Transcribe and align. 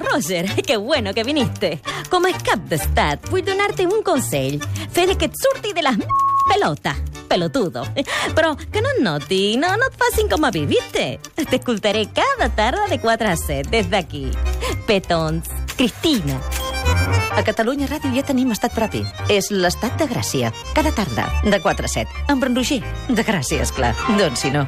Roger. 0.00 0.46
Qué 0.66 0.76
bueno 0.76 1.14
que 1.14 1.24
viniste. 1.24 1.78
Com 2.10 2.26
a 2.26 2.32
cap 2.44 2.64
d'estat, 2.70 3.28
vull 3.30 3.44
donar-te 3.44 3.86
un 3.86 4.02
consell. 4.02 4.58
Fer 4.92 5.10
que 5.16 5.28
et 5.28 5.38
surti 5.42 5.72
de 5.72 5.84
les 5.84 5.98
pelota, 6.48 6.96
pelotudo. 7.28 7.84
Però 8.36 8.56
que 8.56 8.82
no 8.82 8.90
et 8.96 9.02
noti, 9.04 9.56
no, 9.60 9.74
no 9.76 9.90
et 9.90 9.98
facin 10.00 10.30
com 10.30 10.44
a 10.44 10.50
viviste. 10.50 11.18
T'escoltaré 11.36 12.08
cada 12.14 12.48
tarda 12.48 12.88
de 12.88 12.98
4 12.98 13.28
a 13.28 13.36
7, 13.36 13.70
des 13.70 13.90
d'aquí. 13.90 14.26
Petons, 14.86 15.46
Cristina. 15.76 16.40
A 17.36 17.44
Catalunya 17.44 17.86
Ràdio 17.86 18.10
ja 18.16 18.24
tenim 18.26 18.50
estat 18.54 18.74
propi. 18.74 19.04
És 19.30 19.52
l'estat 19.52 20.00
de 20.00 20.08
Gràcia. 20.10 20.50
Cada 20.74 20.94
tarda, 20.96 21.28
de 21.44 21.60
4 21.62 21.86
a 21.86 21.92
7. 22.00 22.24
Amb 22.32 22.48
Roger. 22.48 22.80
De 23.08 23.22
Gràcia, 23.22 23.62
esclar. 23.62 23.94
Doncs 24.18 24.46
si 24.46 24.50
no. 24.54 24.66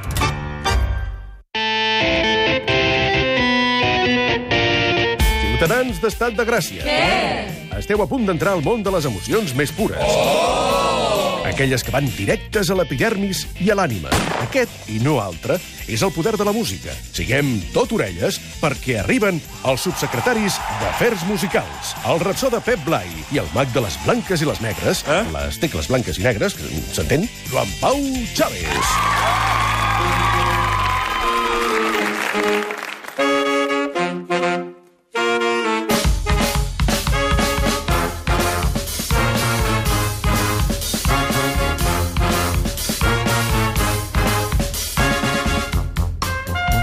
Ciutadans 5.60 5.98
d'Estat 6.00 6.38
de 6.38 6.44
Gràcia. 6.48 6.80
Què? 6.80 7.74
Esteu 7.76 8.00
a 8.00 8.06
punt 8.08 8.22
d'entrar 8.24 8.54
al 8.56 8.62
món 8.64 8.80
de 8.80 8.88
les 8.94 9.04
emocions 9.04 9.50
més 9.58 9.68
pures. 9.76 10.00
Oh! 10.00 11.42
Aquelles 11.50 11.84
que 11.84 11.92
van 11.92 12.08
directes 12.16 12.70
a 12.72 12.76
l'epidermis 12.78 13.42
i 13.60 13.68
a 13.68 13.76
l'ànima. 13.76 14.08
Aquest, 14.40 14.72
i 14.88 14.96
no 15.04 15.18
altre, 15.20 15.58
és 15.84 16.00
el 16.00 16.14
poder 16.16 16.32
de 16.40 16.48
la 16.48 16.56
música. 16.56 16.96
Siguem 17.12 17.52
tot 17.74 17.92
orelles 17.92 18.40
perquè 18.62 19.02
arriben 19.02 19.36
els 19.68 19.84
subsecretaris 19.84 20.56
d'Afers 20.80 21.28
Musicals, 21.28 21.92
el 22.08 22.24
rapsó 22.24 22.48
de 22.48 22.64
Pep 22.64 22.80
Blai 22.88 23.12
i 23.28 23.44
el 23.44 23.52
mag 23.52 23.68
de 23.76 23.84
les 23.84 24.00
blanques 24.06 24.40
i 24.40 24.48
les 24.48 24.64
negres, 24.64 25.04
eh? 25.12 25.22
les 25.36 25.60
tecles 25.60 25.92
blanques 25.92 26.24
i 26.24 26.24
negres, 26.24 26.56
s'entén? 26.96 27.28
Joan 27.52 27.68
Pau 27.84 28.00
Chávez. 28.32 28.96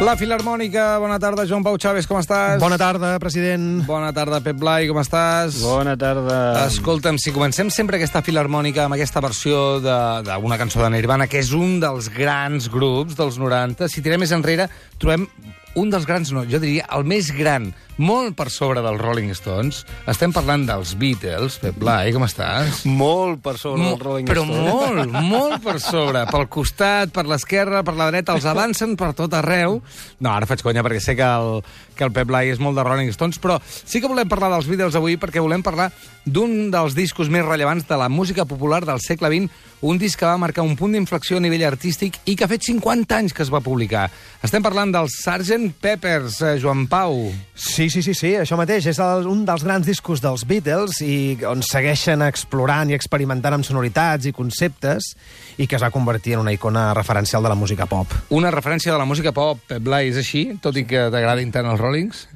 La 0.07 0.15
Filarmònica, 0.15 0.83
bona 1.03 1.17
tarda, 1.19 1.43
Joan 1.43 1.65
Pau 1.65 1.75
Chaves, 1.75 2.05
com 2.07 2.15
estàs? 2.15 2.61
Bona 2.61 2.77
tarda, 2.79 3.09
president. 3.19 3.81
Bona 3.83 4.13
tarda, 4.15 4.37
Pep 4.39 4.55
Blai, 4.55 4.85
com 4.87 5.01
estàs? 5.01 5.57
Bona 5.59 5.97
tarda. 5.99 6.37
Escolta'm, 6.63 7.17
si 7.19 7.33
comencem 7.35 7.67
sempre 7.75 7.99
aquesta 7.99 8.21
Filarmònica 8.23 8.85
amb 8.85 8.95
aquesta 8.95 9.19
versió 9.19 9.81
de- 9.83 10.23
d'una 10.23 10.57
cançó 10.57 10.79
de 10.81 10.89
Nirvana, 10.95 11.27
que 11.27 11.39
és 11.43 11.51
un 11.51 11.81
dels 11.81 12.07
grans 12.07 12.69
grups 12.71 13.17
dels 13.17 13.37
90, 13.37 13.89
si 13.89 14.01
tirem 14.01 14.21
més 14.21 14.31
enrere, 14.31 14.69
trobem 14.97 15.27
un 15.75 15.89
dels 15.89 16.05
grans, 16.07 16.31
no, 16.31 16.45
jo 16.45 16.57
diria 16.57 16.87
el 16.95 17.03
més 17.03 17.29
gran, 17.35 17.73
molt 17.97 18.35
per 18.37 18.49
sobre 18.53 18.81
dels 18.85 18.99
Rolling 19.01 19.31
Stones. 19.33 19.83
Estem 20.07 20.33
parlant 20.35 20.65
dels 20.67 20.93
Beatles. 20.99 21.57
Pep 21.61 21.77
Blai, 21.81 22.11
com 22.13 22.23
estàs? 22.27 22.83
Molt 22.85 23.41
per 23.43 23.55
sobre 23.57 23.81
Mo- 23.81 23.95
del 23.95 23.99
Rolling 24.05 24.27
però 24.29 24.43
Stone. 24.45 25.07
molt, 25.07 25.17
molt 25.25 25.63
per 25.63 25.79
sobre. 25.81 26.25
Pel 26.29 26.47
costat, 26.47 27.11
per 27.11 27.25
l'esquerra, 27.25 27.83
per 27.83 27.95
la 27.97 28.09
dreta, 28.11 28.35
els 28.37 28.45
avancen 28.45 28.95
per 28.95 29.13
tot 29.17 29.33
arreu. 29.33 29.81
No, 30.19 30.31
ara 30.31 30.45
faig 30.49 30.61
conya 30.61 30.83
perquè 30.85 31.01
sé 31.01 31.15
que 31.17 31.23
el, 31.25 31.63
que 31.95 32.03
el 32.05 32.11
Pep 32.13 32.27
Blai 32.29 32.49
és 32.53 32.59
molt 32.59 32.77
de 32.77 32.83
Rolling 32.85 33.09
Stones, 33.13 33.39
però 33.41 33.59
sí 33.65 33.99
que 34.01 34.07
volem 34.11 34.29
parlar 34.29 34.51
dels 34.53 34.67
Beatles 34.69 34.95
avui 34.95 35.17
perquè 35.17 35.41
volem 35.41 35.63
parlar 35.65 35.89
d'un 36.25 36.69
dels 36.71 36.93
discos 36.93 37.29
més 37.31 37.45
rellevants 37.45 37.87
de 37.87 37.97
la 37.97 38.09
música 38.09 38.45
popular 38.45 38.83
del 38.85 38.99
segle 39.01 39.29
XX, 39.31 39.49
un 39.81 39.97
disc 40.01 40.17
que 40.19 40.25
va 40.25 40.37
marcar 40.41 40.63
un 40.65 40.75
punt 40.75 40.91
d'inflexió 40.93 41.37
a 41.37 41.39
nivell 41.39 41.63
artístic 41.67 42.17
i 42.25 42.35
que 42.35 42.43
ha 42.45 42.49
fet 42.49 42.63
50 42.65 43.15
anys 43.15 43.33
que 43.33 43.43
es 43.45 43.51
va 43.53 43.61
publicar. 43.61 44.09
Estem 44.43 44.63
parlant 44.65 44.91
del 44.91 45.07
Sgt. 45.09 45.71
Peppers, 45.79 46.41
eh, 46.41 46.55
Joan 46.61 46.87
Pau. 46.87 47.31
Sí, 47.53 47.86
sí, 47.89 48.01
sí, 48.05 48.13
sí, 48.17 48.33
això 48.39 48.57
mateix. 48.59 48.85
És 48.91 48.99
el, 49.03 49.25
un 49.29 49.43
dels 49.47 49.63
grans 49.65 49.85
discos 49.87 50.21
dels 50.23 50.45
Beatles 50.49 51.01
i 51.05 51.37
on 51.47 51.61
segueixen 51.65 52.21
explorant 52.25 52.89
i 52.91 52.95
experimentant 52.97 53.57
amb 53.57 53.65
sonoritats 53.67 54.25
i 54.29 54.33
conceptes 54.35 55.11
i 55.57 55.65
que 55.67 55.75
es 55.77 55.83
va 55.83 55.89
convertir 55.91 56.35
en 56.37 56.43
una 56.43 56.53
icona 56.53 56.93
referencial 56.93 57.41
de 57.43 57.49
la 57.49 57.55
música 57.57 57.85
pop. 57.89 58.11
Una 58.29 58.51
referència 58.53 58.91
de 58.93 58.97
la 58.99 59.05
música 59.09 59.31
pop, 59.33 59.59
Pep 59.67 59.81
Blai, 59.83 60.09
és 60.11 60.17
així? 60.21 60.43
Tot 60.61 60.77
i 60.77 60.85
que 60.89 61.07
t'agradin 61.13 61.51
tant 61.51 61.65
els 61.71 61.79
Rollings? 61.81 62.27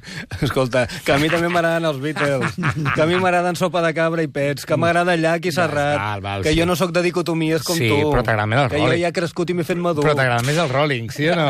Escolta, 0.42 0.86
que 1.06 1.14
a 1.14 1.18
mi 1.22 1.30
també 1.32 1.48
m'agraden 1.52 1.86
els 1.88 2.00
Beatles, 2.02 2.56
que 2.94 3.02
a 3.02 3.06
mi 3.06 3.18
m'agraden 3.22 3.56
Sopa 3.58 3.82
de 3.84 3.92
Cabra 3.94 4.24
i 4.26 4.30
Pets, 4.32 4.66
que 4.66 4.76
m'agrada 4.76 5.14
Llach 5.16 5.46
i 5.46 5.52
Serrat, 5.54 5.98
val, 6.00 6.20
val, 6.24 6.42
que 6.46 6.52
sí. 6.54 6.58
jo 6.60 6.66
no 6.66 6.74
sóc 6.78 6.90
de 6.96 7.02
dicotomies 7.06 7.62
com 7.66 7.78
Sí, 7.78 7.88
tu. 7.92 8.00
però 8.10 8.24
t'agrada 8.26 8.46
més 8.50 8.64
el 8.64 8.70
Que 8.72 8.82
jo 8.82 8.90
ja 8.98 9.08
he 9.12 9.16
crescut 9.16 9.50
i 9.50 9.56
m'he 9.58 9.64
fet 9.68 9.78
madur. 9.78 10.02
Però 10.06 10.16
t'agrada 10.18 10.42
més 10.46 10.58
el 10.58 10.70
Rolling, 10.72 11.10
sí 11.14 11.28
o 11.30 11.36
no? 11.38 11.48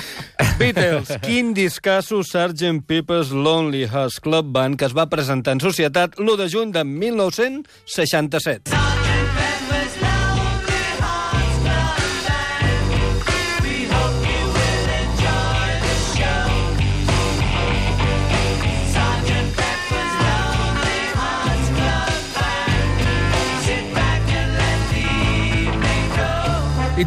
Beatles, 0.60 1.10
quin 1.24 1.52
discasso 1.56 2.22
Sgt. 2.22 2.70
Pepper's 2.86 3.29
Lonely 3.32 3.86
Hearts 3.86 4.20
Club 4.20 4.52
Band 4.52 4.78
que 4.78 4.84
es 4.86 4.94
va 4.96 5.10
presentar 5.10 5.52
en 5.56 5.60
societat 5.64 6.18
l'1 6.18 6.36
de 6.40 6.48
juny 6.52 6.70
de 6.76 6.84
1967. 6.84 8.99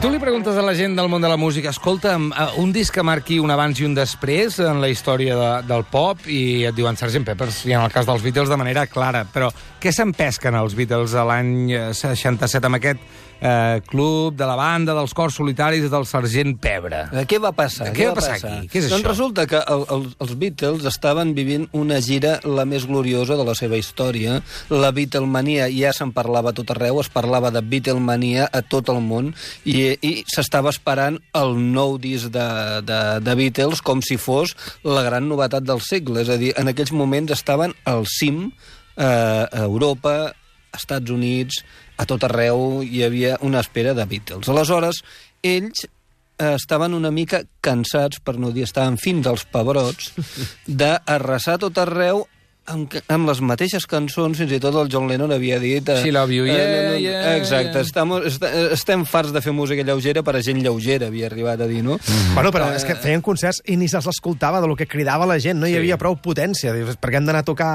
Tu 0.04 0.10
li 0.12 0.20
preguntes 0.20 0.58
a 0.60 0.64
la 0.66 0.74
gent 0.76 0.98
del 0.98 1.08
món 1.08 1.24
de 1.24 1.30
la 1.32 1.38
música, 1.40 1.72
escolta'm, 1.72 2.26
eh, 2.36 2.46
un 2.60 2.74
disc 2.76 2.92
que 2.92 3.06
marqui 3.08 3.38
un 3.40 3.52
abans 3.54 3.80
i 3.80 3.86
un 3.88 3.94
després 3.96 4.58
en 4.60 4.82
la 4.84 4.90
història 4.92 5.38
de, 5.40 5.52
del 5.70 5.86
pop, 5.88 6.26
i 6.28 6.66
et 6.68 6.76
diuen 6.76 7.00
Sgt. 7.00 7.22
Peppers, 7.24 7.62
i 7.70 7.72
en 7.72 7.86
el 7.86 7.94
cas 7.94 8.10
dels 8.10 8.20
Beatles 8.20 8.52
de 8.52 8.58
manera 8.60 8.84
clara. 8.92 9.22
Però 9.24 9.48
què 9.80 9.94
s'empesquen 9.96 10.60
els 10.60 10.76
Beatles 10.76 11.16
a 11.16 11.24
l'any 11.30 11.54
eh, 11.72 11.86
67 11.96 12.68
amb 12.68 12.82
aquest 12.82 13.00
eh, 13.44 13.82
club 13.86 14.36
de 14.40 14.48
la 14.48 14.56
banda 14.56 14.96
dels 14.96 15.14
cors 15.14 15.36
solitaris 15.36 15.90
del 15.92 16.06
Sergent 16.08 16.56
Pebre? 16.64 17.04
Eh, 17.12 17.26
Què 17.30 17.40
va 17.44 17.52
passar? 17.56 17.92
Què 17.96 18.08
va 18.10 18.16
passar 18.18 18.38
aquí? 18.40 18.70
Què 18.72 18.80
és 18.80 18.90
doncs 18.90 19.02
això? 19.02 19.12
resulta 19.12 19.46
que 19.50 19.60
el, 19.60 19.86
el, 19.96 20.06
els 20.24 20.36
Beatles 20.40 20.88
estaven 20.90 21.34
vivint 21.36 21.68
una 21.76 22.00
gira 22.02 22.38
la 22.48 22.66
més 22.70 22.88
gloriosa 22.88 23.38
de 23.40 23.48
la 23.48 23.56
seva 23.60 23.80
història. 23.80 24.40
La 24.72 24.94
Beatlemania 24.96 25.68
ja 25.74 25.92
se'n 25.96 26.14
parlava 26.16 26.54
a 26.54 26.58
tot 26.58 26.72
arreu, 26.74 27.02
es 27.04 27.12
parlava 27.12 27.52
de 27.54 27.62
Beatlemania 27.62 28.48
a 28.48 28.64
tot 28.64 28.92
el 28.94 29.02
món, 29.04 29.34
i, 29.68 29.92
i 30.00 30.14
s'estava 30.32 30.72
esperant 30.72 31.20
el 31.36 31.58
nou 31.60 31.98
disc 32.02 32.32
de, 32.34 32.48
de, 32.88 33.02
de 33.24 33.36
Beatles 33.40 33.84
com 33.84 34.02
si 34.06 34.18
fos 34.18 34.56
la 34.88 35.04
gran 35.04 35.28
novetat 35.28 35.68
del 35.68 35.84
segle. 35.84 36.24
És 36.24 36.32
a 36.32 36.40
dir, 36.40 36.54
en 36.60 36.72
aquells 36.72 36.96
moments 36.96 37.36
estaven 37.36 37.76
al 37.90 38.08
cim 38.08 38.48
eh, 38.96 39.04
a 39.04 39.66
Europa, 39.66 40.34
Estats 40.74 41.12
Units, 41.14 41.60
a 41.98 42.06
tot 42.10 42.24
arreu 42.26 42.82
hi 42.84 43.04
havia 43.06 43.38
una 43.42 43.62
espera 43.64 43.94
de 43.94 44.06
Beatles. 44.10 44.50
Aleshores, 44.50 45.04
ells 45.44 45.86
eh, 45.86 46.54
estaven 46.56 46.94
una 46.98 47.12
mica 47.12 47.44
cansats, 47.62 48.20
per 48.24 48.38
no 48.40 48.52
dir 48.52 48.66
estaven 48.68 48.98
fins 49.02 49.28
als 49.30 49.46
pebrots, 49.46 50.14
d'arrasar 50.82 51.60
tot 51.62 51.78
arreu 51.84 52.26
amb, 52.72 52.94
amb 53.12 53.28
les 53.28 53.40
mateixes 53.44 53.86
cançons, 53.90 54.38
fins 54.40 54.52
i 54.56 54.60
tot 54.64 54.76
el 54.80 54.88
John 54.92 55.08
Lennon 55.10 55.32
havia 55.36 55.58
dit... 55.60 55.88
eh, 55.90 56.12
love 56.16 56.32
you, 56.32 56.46
yeah, 56.46 56.64
no, 56.64 56.92
no, 56.94 56.98
yeah, 57.02 57.36
Exacte, 57.38 57.74
yeah. 57.74 57.82
Estamos, 57.82 58.26
est 58.30 58.44
estem 58.72 59.04
farts 59.06 59.34
de 59.36 59.42
fer 59.44 59.52
música 59.54 59.84
lleugera 59.84 60.24
per 60.24 60.36
a 60.38 60.42
gent 60.42 60.62
lleugera, 60.64 61.08
havia 61.12 61.28
arribat 61.28 61.62
a 61.62 61.68
dir, 61.68 61.82
no? 61.84 61.98
Mm. 62.00 62.34
Bueno, 62.38 62.52
però 62.56 62.70
és 62.76 62.86
que 62.88 62.96
feien 62.96 63.22
concerts 63.22 63.62
i 63.68 63.76
ni 63.78 63.90
se'ls 63.92 64.08
escoltava 64.14 64.62
de 64.64 64.68
lo 64.72 64.78
que 64.80 64.88
cridava 64.88 65.26
la 65.30 65.40
gent, 65.44 65.60
no 65.60 65.68
hi 65.68 65.74
Sí. 65.74 65.78
havia 65.82 65.98
prou 65.98 66.16
potència. 66.16 66.72
Dius, 66.74 66.96
per 66.96 67.12
què 67.12 67.18
hem 67.20 67.26
d'anar 67.28 67.42
a 67.44 67.48
tocar 67.48 67.72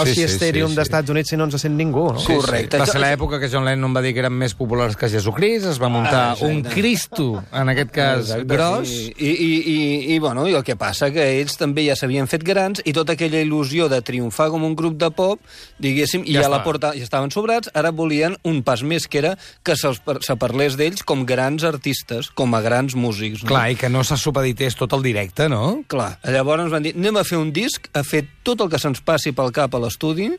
al 0.00 0.06
Sí, 0.06 0.14
sí, 0.14 0.26
sí, 0.28 0.34
Stadium 0.38 0.68
sí, 0.70 0.74
sí. 0.74 0.80
d'Estats 0.80 1.10
Units 1.14 1.30
si 1.30 1.36
no 1.38 1.44
ens 1.44 1.60
sent 1.60 1.76
ningú? 1.76 2.12
No? 2.14 2.18
Sí. 2.18 2.34
Correcte. 2.34 2.78
Va 2.82 2.86
ser 2.90 3.00
l'època 3.00 3.38
que 3.38 3.48
John 3.52 3.64
Lennon 3.64 3.94
va 3.94 4.02
dir 4.02 4.14
que 4.14 4.20
eren 4.24 4.32
més 4.34 4.54
populars 4.58 4.96
que 4.96 5.08
Jesucrist, 5.08 5.66
es 5.70 5.78
va 5.80 5.88
muntar 5.92 6.12
Ah, 6.14 6.32
exacte. 6.32 6.50
un 6.52 6.62
Cristo, 6.74 7.42
en 7.52 7.68
aquest 7.68 7.90
cas, 7.94 8.18
Exacte, 8.30 8.44
gros. 8.56 8.88
sí. 8.88 9.12
I, 9.18 9.30
i, 9.30 9.52
i, 9.74 10.14
i, 10.14 10.18
bueno, 10.18 10.48
i 10.48 10.54
el 10.54 10.64
que 10.64 10.74
passa 10.76 11.10
que 11.14 11.22
ells 11.40 11.56
també 11.60 11.86
ja 11.86 11.94
s'havien 11.96 12.26
fet 12.26 12.42
grans 12.42 12.82
i 12.84 12.92
tota 12.92 13.12
aquella 13.14 13.40
il·lusió 13.40 13.88
de 13.88 14.00
triomfar 14.24 14.48
com 14.50 14.64
un 14.64 14.74
grup 14.74 14.96
de 14.98 15.10
pop, 15.14 15.40
diguéssim, 15.78 16.24
i 16.24 16.34
Ja 16.34 16.42
ja, 16.46 16.48
la 16.48 16.62
porta, 16.64 16.92
ja 16.96 17.04
estaven 17.04 17.30
sobrats, 17.30 17.68
ara 17.74 17.90
volien 17.92 18.36
un 18.44 18.62
pas 18.64 18.82
més, 18.82 19.06
que 19.06 19.18
era 19.18 19.36
que 19.62 19.74
par- 20.04 20.22
se 20.24 20.36
parlés 20.36 20.76
d'ells 20.76 21.02
com 21.04 21.24
grans 21.26 21.62
artistes, 21.64 22.30
com 22.34 22.54
a 22.54 22.60
grans 22.64 22.94
músics. 22.94 23.42
No? 23.44 23.48
Clar, 23.48 23.70
i 23.72 23.76
que 23.76 23.88
no 23.88 24.02
se 24.04 24.16
supedités 24.16 24.74
tot 24.76 24.92
el 24.92 25.02
directe, 25.02 25.48
no? 25.48 25.82
Clar. 25.88 26.18
Llavors 26.24 26.62
ens 26.64 26.72
van 26.72 26.82
dir, 26.82 26.94
anem 26.96 27.16
a 27.20 27.24
fer 27.24 27.38
un 27.38 27.52
disc, 27.52 27.88
a 27.92 28.02
fer 28.02 28.24
tot 28.42 28.60
el 28.60 28.70
que 28.72 28.78
se'ns 28.78 29.00
passi 29.04 29.32
pel 29.32 29.52
cap 29.52 29.74
a 29.74 29.78
l'estudi 29.78 30.30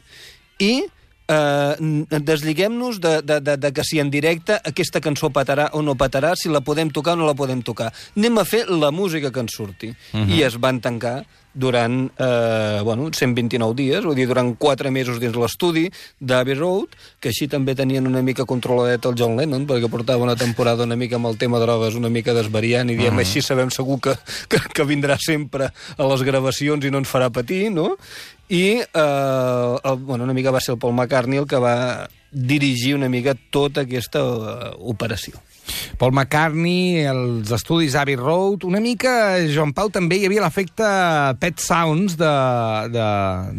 i 0.60 0.84
eh, 1.28 1.76
n- 1.80 2.06
desliguem-nos 2.22 3.00
de, 3.02 3.22
de, 3.22 3.40
de, 3.42 3.58
de 3.58 3.72
que 3.74 3.84
si 3.84 4.00
en 4.00 4.12
directe 4.14 4.60
aquesta 4.64 5.02
cançó 5.02 5.30
petarà 5.34 5.70
o 5.74 5.82
no 5.82 5.96
petarà, 5.98 6.36
si 6.38 6.50
la 6.50 6.62
podem 6.62 6.90
tocar 6.94 7.14
o 7.14 7.22
no 7.22 7.26
la 7.26 7.34
podem 7.36 7.62
tocar. 7.66 7.92
Anem 8.16 8.38
a 8.38 8.46
fer 8.46 8.66
la 8.70 8.92
música 8.92 9.32
que 9.32 9.40
ens 9.42 9.56
surti. 9.58 9.94
Mhm. 10.14 10.30
I 10.38 10.44
es 10.44 10.60
van 10.62 10.80
tancar 10.82 11.26
durant 11.56 12.12
eh, 12.20 12.82
bueno, 12.84 13.08
129 13.12 13.76
dies, 13.80 14.04
vull 14.06 14.18
dir, 14.18 14.28
durant 14.30 14.52
4 14.60 14.92
mesos 14.92 15.22
dins 15.24 15.38
l'estudi 15.40 15.88
d'Abbey 16.20 16.58
Road, 16.60 16.98
que 17.24 17.32
així 17.32 17.48
també 17.52 17.74
tenien 17.80 18.06
una 18.10 18.22
mica 18.26 18.46
controladet 18.46 19.08
el 19.08 19.16
John 19.18 19.40
Lennon, 19.40 19.66
perquè 19.70 19.90
portava 19.92 20.28
una 20.28 20.36
temporada 20.36 20.86
una 20.86 21.00
mica 21.00 21.18
amb 21.18 21.32
el 21.32 21.40
tema 21.42 21.62
drogues, 21.64 21.96
una 21.96 22.12
mica 22.12 22.36
desvariant, 22.36 22.92
i 22.92 23.00
diem, 23.00 23.16
mm. 23.16 23.24
així 23.24 23.42
sabem 23.42 23.72
segur 23.74 24.02
que, 24.04 24.18
que, 24.52 24.60
que 24.76 24.88
vindrà 24.88 25.18
sempre 25.22 25.72
a 25.72 26.12
les 26.12 26.28
gravacions 26.28 26.86
i 26.86 26.92
no 26.92 27.02
ens 27.02 27.10
farà 27.10 27.32
patir, 27.34 27.70
no? 27.74 27.96
I, 28.52 28.84
eh, 28.84 29.76
el, 29.84 29.98
bueno, 30.04 30.28
una 30.28 30.36
mica 30.36 30.54
va 30.54 30.62
ser 30.62 30.76
el 30.76 30.80
Paul 30.84 30.94
McCartney 30.94 31.40
el 31.42 31.48
que 31.50 31.58
va 31.58 32.06
dirigir 32.36 32.96
una 32.96 33.10
mica 33.10 33.34
tota 33.50 33.86
aquesta 33.86 34.22
uh, 34.22 34.74
operació. 34.92 35.40
Paul 36.00 36.14
McCartney, 36.14 37.06
els 37.10 37.52
estudis 37.56 37.96
Abbey 37.96 38.18
Road, 38.20 38.66
una 38.68 38.82
mica, 38.84 39.38
Joan 39.52 39.74
Pau, 39.76 39.90
també 39.94 40.20
hi 40.20 40.28
havia 40.28 40.44
l'efecte 40.44 40.88
Pet 41.42 41.62
Sounds 41.64 42.18
de, 42.20 42.32
de, 42.94 43.08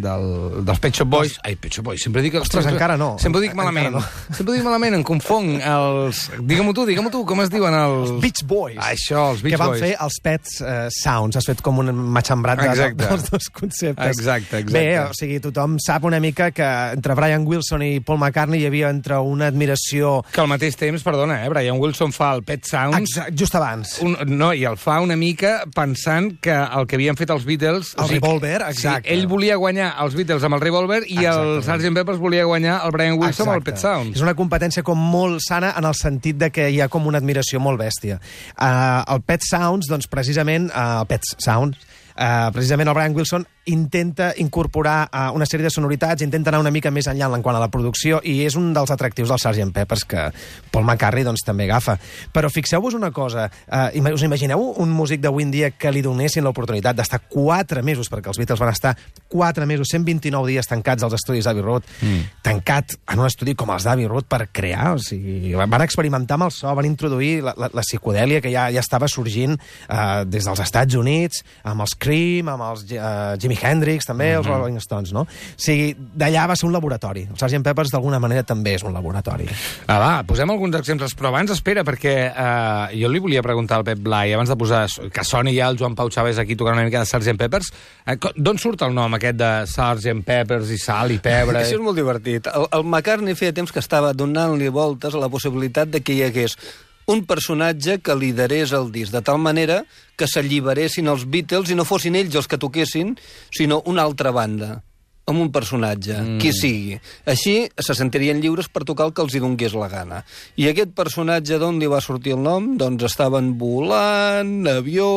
del, 0.04 0.26
dels 0.66 0.82
Pet 0.82 1.00
Shop 1.00 1.10
Boys. 1.10 1.38
Ai, 1.46 1.56
Pet 1.60 1.78
Shop 1.78 1.86
Boys, 1.86 2.04
sempre 2.04 2.22
dic... 2.24 2.36
Ostres, 2.40 2.64
sempre, 2.66 2.76
encara 2.76 2.98
no. 3.00 3.14
Sempre 3.22 3.40
ho 3.40 3.44
dic 3.44 3.56
malament. 3.56 3.90
No. 3.96 4.02
Sempre 4.28 4.52
ho 4.52 4.56
dic 4.58 4.66
malament, 4.66 4.98
em 4.98 5.04
confong. 5.06 5.56
Els... 5.58 6.26
Digue-m'ho 6.38 6.74
tu, 6.76 6.84
digue-m'ho 6.88 7.12
tu, 7.14 7.24
com 7.28 7.42
es 7.44 7.50
diuen 7.52 7.74
els... 7.74 8.12
Els 8.12 8.22
Beach 8.22 8.44
Boys. 8.46 8.78
Això, 8.84 9.30
els 9.32 9.42
Beach 9.44 9.56
que 9.56 9.60
van 9.62 9.72
Boys. 9.72 9.84
fer 9.86 9.92
els 10.06 10.20
Pets 10.22 10.60
uh, 10.62 10.76
Sounds. 10.94 11.40
Has 11.40 11.48
fet 11.48 11.64
com 11.64 11.80
un 11.82 11.90
matxembrat 12.14 12.60
de, 12.60 12.90
dels 13.00 13.26
dos 13.30 13.50
conceptes. 13.50 14.12
Exacte, 14.12 14.62
exacte. 14.62 14.76
Bé, 14.76 14.86
o 15.02 15.16
sigui, 15.16 15.40
tothom 15.42 15.80
sap 15.82 16.04
una 16.06 16.20
mica 16.22 16.50
que 16.54 16.68
entre 16.94 17.16
Brian 17.18 17.48
Wilson 17.48 17.82
i 17.86 17.92
Paul 18.04 18.20
McCartney 18.20 18.62
hi 18.62 18.70
havia 18.70 18.92
entre 18.92 19.18
una 19.24 19.48
admiració... 19.50 20.20
Que 20.32 20.44
al 20.44 20.50
mateix 20.52 20.76
temps, 20.78 21.02
perdona, 21.06 21.40
eh, 21.42 21.50
Brian 21.52 21.80
Wilson 21.80 21.95
fa 22.14 22.32
el 22.36 22.42
Pet 22.46 22.66
Sounds... 22.68 22.98
Exacte, 22.98 23.34
just 23.38 23.56
abans. 23.58 23.96
Un, 24.04 24.16
no, 24.30 24.52
i 24.54 24.66
el 24.68 24.76
fa 24.80 24.98
una 25.04 25.16
mica 25.16 25.58
pensant 25.74 26.34
que 26.44 26.54
el 26.54 26.86
que 26.90 26.98
havien 26.98 27.16
fet 27.18 27.32
els 27.34 27.46
Beatles... 27.48 27.94
El 28.02 28.10
Revolver, 28.12 28.60
exacte. 28.68 29.08
Sí, 29.08 29.14
ell 29.16 29.26
volia 29.30 29.56
guanyar 29.60 29.92
els 30.04 30.16
Beatles 30.18 30.44
amb 30.46 30.58
el 30.58 30.62
Revolver 30.64 31.02
i 31.06 31.18
el 31.24 31.56
Exactament. 31.58 31.86
Sgt. 31.86 31.94
Peppers 32.00 32.20
volia 32.22 32.44
guanyar 32.48 32.78
el 32.86 32.94
Brian 32.94 33.18
Wilson 33.20 33.48
amb 33.48 33.56
el 33.56 33.66
Pet 33.66 33.80
Sounds. 33.82 34.14
És 34.18 34.24
una 34.24 34.36
competència 34.38 34.84
com 34.86 35.00
molt 35.00 35.40
sana 35.46 35.72
en 35.80 35.88
el 35.88 35.96
sentit 35.98 36.38
de 36.40 36.52
que 36.52 36.68
hi 36.70 36.80
ha 36.84 36.90
com 36.92 37.08
una 37.08 37.20
admiració 37.22 37.62
molt 37.62 37.80
bèstia. 37.80 38.20
Uh, 38.54 39.02
el 39.16 39.24
Pet 39.26 39.44
Sounds, 39.48 39.90
doncs 39.90 40.10
precisament, 40.12 40.70
uh, 40.72 41.02
el 41.02 41.10
Pet 41.10 41.26
Sounds, 41.36 41.84
uh, 42.14 42.48
precisament 42.54 42.92
el 42.92 42.98
Brian 42.98 43.16
Wilson 43.16 43.48
intenta 43.66 44.32
incorporar 44.38 45.08
uh, 45.10 45.34
una 45.34 45.46
sèrie 45.46 45.66
de 45.66 45.72
sonoritats, 45.74 46.22
intenta 46.22 46.50
anar 46.52 46.62
una 46.62 46.72
mica 46.74 46.90
més 46.94 47.08
enllà 47.10 47.28
en 47.34 47.42
quant 47.42 47.58
a 47.58 47.62
la 47.62 47.70
producció, 47.72 48.20
i 48.24 48.38
és 48.46 48.56
un 48.58 48.72
dels 48.76 48.92
atractius 48.94 49.30
del 49.32 49.40
Sgt. 49.42 49.72
Peppers 49.74 50.04
que 50.06 50.28
Paul 50.72 50.86
McCartney 50.86 51.26
doncs, 51.26 51.42
també 51.46 51.66
agafa. 51.66 51.96
Però 52.32 52.50
fixeu-vos 52.52 52.94
una 52.94 53.10
cosa, 53.14 53.48
uh, 53.66 54.12
us 54.14 54.24
imagineu 54.26 54.62
un 54.82 54.92
músic 54.94 55.20
d'avui 55.24 55.46
en 55.46 55.52
dia 55.54 55.70
que 55.74 55.92
li 55.92 56.04
donessin 56.04 56.46
l'oportunitat 56.46 56.96
d'estar 56.96 57.24
4 57.32 57.82
mesos, 57.86 58.10
perquè 58.12 58.30
els 58.30 58.40
Beatles 58.40 58.62
van 58.62 58.72
estar 58.72 58.94
4 59.32 59.66
mesos, 59.66 59.90
129 59.90 60.52
dies 60.52 60.70
tancats 60.70 61.02
als 61.02 61.18
estudis 61.18 61.46
d'Abbey 61.46 61.64
Road, 61.66 61.86
mm. 62.00 62.40
tancat 62.46 62.96
en 63.12 63.22
un 63.22 63.26
estudi 63.26 63.56
com 63.58 63.74
els 63.74 63.86
d'Abbey 63.86 64.06
Road 64.10 64.30
per 64.30 64.46
crear, 64.54 64.94
o 64.94 65.02
sigui, 65.02 65.54
van 65.58 65.82
experimentar 65.82 66.38
amb 66.38 66.48
el 66.48 66.54
so, 66.54 66.70
van 66.76 66.88
introduir 66.88 67.40
la, 67.44 67.56
la, 67.58 67.70
la 67.74 67.84
psicodèlia 67.84 68.42
que 68.44 68.52
ja, 68.52 68.68
ja 68.74 68.82
estava 68.84 69.08
sorgint 69.10 69.56
uh, 69.56 70.22
des 70.28 70.46
dels 70.46 70.62
Estats 70.62 70.96
Units, 70.98 71.42
amb 71.66 71.82
els 71.84 71.96
Cream, 71.98 72.50
amb 72.52 72.68
els 72.70 72.86
uh, 72.94 73.34
Jimi 73.56 73.72
Hendrix, 73.72 74.06
també, 74.06 74.32
els 74.36 74.46
Rolling 74.46 74.78
Stones, 74.80 75.12
no? 75.12 75.24
O 75.26 75.60
sigui, 75.60 75.94
d'allà 75.96 76.46
va 76.50 76.56
ser 76.56 76.66
un 76.68 76.74
laboratori. 76.74 77.26
El 77.30 77.36
Sgt. 77.36 77.62
Peppers, 77.64 77.90
d'alguna 77.92 78.18
manera, 78.22 78.42
també 78.46 78.74
és 78.76 78.84
un 78.84 78.94
laboratori. 78.94 79.48
Ah, 79.86 79.98
va, 79.98 80.10
posem 80.26 80.50
alguns 80.50 80.76
exemples, 80.76 81.14
però 81.16 81.30
abans 81.30 81.50
espera, 81.54 81.84
perquè 81.86 82.14
eh, 82.28 82.96
jo 83.00 83.10
li 83.10 83.22
volia 83.22 83.42
preguntar 83.42 83.80
al 83.80 83.86
Pep 83.86 84.00
Blai, 84.04 84.34
abans 84.36 84.50
de 84.52 84.56
posar 84.56 84.86
que 85.12 85.24
soni 85.24 85.54
ja 85.56 85.70
el 85.70 85.78
Joan 85.78 85.96
Pau 85.96 86.10
Chávez 86.10 86.38
aquí 86.38 86.56
tocant 86.56 86.76
una 86.76 86.86
mica 86.86 87.02
de 87.02 87.08
Sgt. 87.08 87.36
Peppers, 87.40 87.72
eh, 88.06 88.18
d'on 88.36 88.60
surt 88.62 88.86
el 88.86 88.94
nom 88.96 89.16
aquest 89.18 89.40
de 89.40 89.52
Sgt. 89.66 90.24
Peppers 90.26 90.72
i 90.74 90.80
sal 90.80 91.14
i 91.14 91.20
pebre? 91.22 91.62
Això 91.62 91.80
és 91.80 91.84
molt 91.84 91.98
divertit. 91.98 92.50
El, 92.52 92.68
el 92.72 92.84
McCartney 92.86 93.38
feia 93.38 93.54
temps 93.56 93.72
que 93.72 93.82
estava 93.82 94.12
donant-li 94.16 94.68
voltes 94.72 95.14
a 95.14 95.22
la 95.22 95.30
possibilitat 95.32 95.90
de 95.92 96.02
que 96.04 96.16
hi 96.16 96.26
hagués 96.26 96.58
un 97.06 97.22
personatge 97.24 98.00
que 98.02 98.16
liderés 98.18 98.72
el 98.76 98.90
disc, 98.92 99.12
de 99.14 99.22
tal 99.22 99.38
manera 99.38 99.84
que 100.18 100.26
s'alliberessin 100.26 101.06
els 101.12 101.26
Beatles 101.30 101.70
i 101.70 101.78
no 101.78 101.86
fossin 101.86 102.18
ells 102.18 102.34
els 102.34 102.50
que 102.50 102.58
toquessin, 102.58 103.14
sinó 103.54 103.82
una 103.86 104.02
altra 104.02 104.34
banda 104.34 104.80
amb 105.26 105.42
un 105.42 105.48
personatge, 105.50 106.14
mm. 106.14 106.38
qui 106.38 106.52
sigui. 106.54 106.98
Així 107.26 107.54
se 107.82 107.94
sentirien 107.98 108.38
lliures 108.38 108.68
per 108.70 108.84
tocar 108.86 109.08
el 109.08 109.14
que 109.14 109.24
els 109.24 109.34
hi 109.34 109.42
donés 109.42 109.74
la 109.74 109.88
gana. 109.90 110.20
I 110.54 110.68
aquest 110.70 110.92
personatge 110.94 111.58
d'on 111.58 111.80
li 111.82 111.88
va 111.90 111.98
sortir 112.04 112.36
el 112.36 112.44
nom? 112.44 112.68
Doncs 112.78 113.08
estaven 113.08 113.56
volant, 113.58 114.54
avió, 114.70 115.08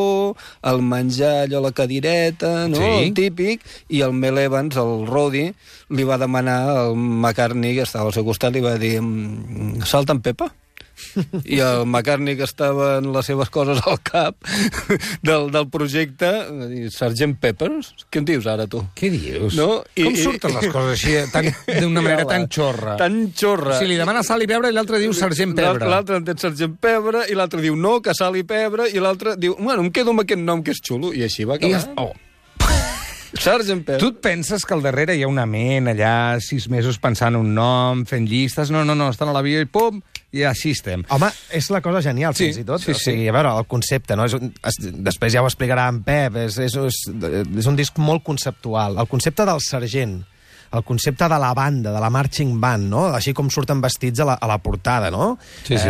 el 0.66 0.82
menjar 0.82 1.44
allò 1.44 1.60
a 1.60 1.66
la 1.68 1.72
cadireta, 1.72 2.66
no? 2.72 2.80
Sí. 2.82 2.90
el 3.04 3.14
típic, 3.14 3.62
i 3.88 4.02
el 4.02 4.16
Mel 4.18 4.42
Evans, 4.42 4.80
el 4.82 5.06
Roddy, 5.06 5.46
li 5.94 6.08
va 6.08 6.18
demanar 6.18 6.58
al 6.74 6.96
McCartney, 6.98 7.76
que 7.78 7.86
estava 7.86 8.10
al 8.10 8.16
seu 8.16 8.26
costat, 8.26 8.52
li 8.54 8.66
va 8.66 8.74
dir 8.82 8.98
"Mm, 9.00 9.86
salta 9.86 10.12
en 10.12 10.22
Pepa? 10.26 10.50
I 11.44 11.58
el 11.64 11.84
McCartney 11.86 12.36
que 12.38 12.44
estava 12.46 12.98
en 12.98 13.10
les 13.12 13.26
seves 13.26 13.50
coses 13.50 13.80
al 13.86 13.98
cap 14.06 14.36
del, 15.22 15.50
del 15.54 15.68
projecte 15.72 16.30
dir, 16.70 16.90
Sergent 16.94 17.36
Peppers? 17.40 17.92
Què 18.10 18.22
en 18.22 18.28
dius 18.28 18.46
ara, 18.50 18.66
tu? 18.70 18.82
Què 18.98 19.10
dius? 19.12 19.56
No? 19.58 19.82
I- 19.96 20.06
Com 20.08 20.14
i- 20.18 20.22
surten 20.24 20.54
les 20.58 20.68
coses 20.72 20.96
així, 20.98 21.16
tan- 21.32 21.50
d'una 21.82 22.04
manera 22.04 22.26
tan 22.28 22.48
xorra? 22.52 22.96
Tan 23.00 23.20
xorra. 23.36 23.74
O 23.76 23.78
sigui, 23.80 23.92
li 23.94 24.00
demana 24.00 24.22
sal 24.26 24.42
i 24.44 24.48
pebre 24.50 24.70
i 24.70 24.76
l'altre 24.76 25.00
diu 25.02 25.12
Sergent 25.16 25.54
Pebre. 25.58 25.88
L'altre 25.90 26.20
entén 26.22 26.38
Sergent 26.40 26.76
Pebre 26.80 27.26
i 27.30 27.36
l'altre 27.38 27.60
diu 27.64 27.76
no, 27.76 27.98
que 28.04 28.14
sal 28.16 28.36
i 28.38 28.44
pebre 28.46 28.88
i 28.90 29.00
l'altre 29.02 29.36
diu, 29.40 29.56
bueno, 29.60 29.82
em 29.86 29.90
quedo 29.94 30.14
amb 30.14 30.22
aquest 30.24 30.40
nom 30.42 30.62
que 30.64 30.72
és 30.74 30.80
xulo 30.84 31.14
i 31.16 31.22
així 31.26 31.44
va 31.48 31.56
I 31.60 31.64
acabar. 31.72 31.80
ja... 31.86 31.94
Oh. 32.06 32.12
Sergent 33.40 33.84
Pebre. 33.86 34.00
Tu 34.02 34.08
et 34.10 34.16
penses 34.20 34.64
que 34.66 34.74
al 34.74 34.82
darrere 34.82 35.14
hi 35.16 35.22
ha 35.22 35.28
una 35.30 35.44
ment 35.46 35.86
allà, 35.92 36.40
sis 36.42 36.66
mesos 36.68 36.98
pensant 36.98 37.36
un 37.38 37.52
nom, 37.54 38.02
fent 38.08 38.26
llistes... 38.28 38.72
No, 38.74 38.82
no, 38.84 38.96
no, 38.98 39.06
estan 39.14 39.30
a 39.30 39.34
l'avió 39.36 39.60
i 39.62 39.68
pum, 39.70 40.00
i 40.32 40.44
així 40.46 40.70
estem. 40.76 41.02
Home, 41.10 41.26
és 41.56 41.70
la 41.74 41.80
cosa 41.82 42.00
genial, 42.04 42.34
Sí, 42.38 42.46
fins 42.46 42.60
i 42.62 42.64
tot. 42.64 42.80
sí, 42.82 42.92
o 42.92 42.98
sigui, 42.98 43.26
a 43.28 43.32
veure, 43.34 43.50
el 43.58 43.66
concepte, 43.66 44.14
no? 44.16 44.24
És 44.28 44.34
un, 44.38 44.52
es, 44.64 44.76
després 44.80 45.32
ja 45.34 45.42
ho 45.42 45.48
explicarà 45.48 45.88
en 45.90 46.02
Pep, 46.06 46.36
és, 46.46 46.58
és, 46.58 46.76
és, 46.76 47.00
és 47.58 47.66
un 47.66 47.76
disc 47.76 47.98
molt 47.98 48.22
conceptual. 48.22 48.98
El 49.02 49.08
concepte 49.10 49.44
del 49.48 49.60
sergent, 49.60 50.20
el 50.72 50.84
concepte 50.86 51.26
de 51.28 51.38
la 51.42 51.52
banda, 51.54 51.90
de 51.92 52.00
la 52.00 52.10
marching 52.14 52.60
band, 52.62 52.86
no? 52.92 53.08
Així 53.14 53.34
com 53.34 53.50
surten 53.50 53.80
vestits 53.82 54.20
a 54.22 54.28
la, 54.28 54.38
a 54.40 54.46
la 54.46 54.58
portada, 54.62 55.10
no? 55.10 55.36
Sí, 55.66 55.76
sí. 55.78 55.88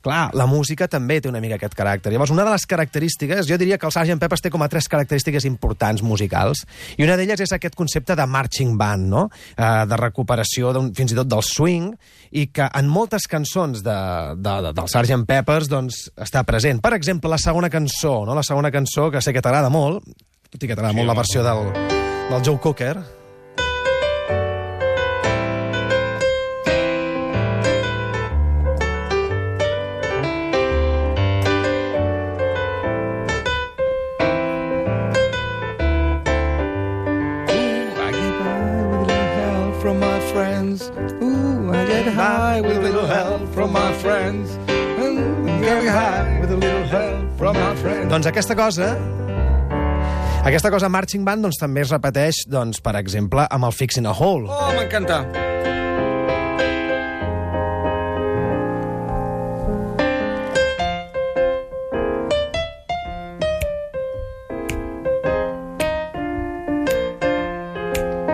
Clar, 0.00 0.30
la 0.32 0.46
música 0.48 0.88
també 0.88 1.18
té 1.20 1.28
una 1.28 1.42
mica 1.44 1.58
aquest 1.58 1.74
caràcter. 1.76 2.12
Llavors, 2.12 2.32
una 2.32 2.46
de 2.46 2.54
les 2.54 2.64
característiques, 2.66 3.44
jo 3.48 3.58
diria 3.60 3.76
que 3.76 3.84
el 3.84 3.92
Sgt. 3.92 4.16
Peppers 4.22 4.44
té 4.46 4.52
com 4.52 4.64
a 4.64 4.68
tres 4.72 4.88
característiques 4.88 5.44
importants 5.44 6.00
musicals, 6.00 6.64
i 6.96 7.04
una 7.04 7.18
d'elles 7.20 7.44
és 7.44 7.52
aquest 7.52 7.76
concepte 7.76 8.16
de 8.16 8.26
marching 8.26 8.78
band, 8.80 9.10
no? 9.12 9.26
Eh, 9.56 9.84
de 9.90 10.00
recuperació 10.00 10.72
fins 10.96 11.12
i 11.12 11.20
tot 11.20 11.28
del 11.28 11.44
swing, 11.44 11.92
i 12.32 12.46
que 12.54 12.70
en 12.80 12.88
moltes 12.88 13.28
cançons 13.28 13.84
de, 13.84 14.00
de, 14.40 14.56
de, 14.66 14.74
del 14.80 14.88
Sgt. 14.88 15.22
Peppers 15.28 15.68
doncs, 15.68 16.02
està 16.16 16.46
present. 16.48 16.80
Per 16.80 16.94
exemple, 16.96 17.28
la 17.28 17.40
segona 17.42 17.68
cançó, 17.68 18.22
no? 18.24 18.34
la 18.34 18.46
segona 18.46 18.72
cançó, 18.72 19.10
que 19.12 19.20
sé 19.20 19.36
que 19.36 19.44
t'agrada 19.44 19.68
molt, 19.68 20.04
tot 20.48 20.62
i 20.62 20.66
que 20.66 20.76
t'agrada 20.76 20.96
molt 20.96 21.12
la 21.12 21.20
versió 21.20 21.44
del, 21.44 21.74
del 22.30 22.46
Joe 22.46 22.60
Cocker, 22.62 23.19
friends. 40.30 40.90
Ooh, 41.22 41.72
I 41.72 41.84
get 41.86 42.06
high 42.14 42.60
with 42.60 42.76
a 42.76 42.80
little 42.80 43.06
help 43.06 43.52
from 43.52 43.72
my 43.72 43.92
friends. 43.94 44.56
Ooh, 44.70 45.46
I 45.46 45.60
get 45.60 45.86
high 45.86 46.40
with 46.40 46.50
a 46.50 46.56
little 46.56 46.86
help 46.86 47.38
from 47.38 47.54
my 47.56 47.74
friends. 47.76 48.10
Doncs 48.10 48.26
aquesta 48.26 48.56
cosa... 48.56 48.94
Aquesta 50.40 50.70
cosa 50.72 50.88
Marching 50.88 51.24
Band 51.26 51.44
doncs, 51.44 51.58
també 51.60 51.82
es 51.84 51.90
repeteix, 51.92 52.46
doncs, 52.48 52.80
per 52.80 52.94
exemple, 52.96 53.44
amb 53.44 53.68
el 53.68 53.76
Fixing 53.76 54.08
a 54.08 54.14
Hole. 54.16 54.48
Oh, 54.48 54.72
m'encanta. 54.72 55.20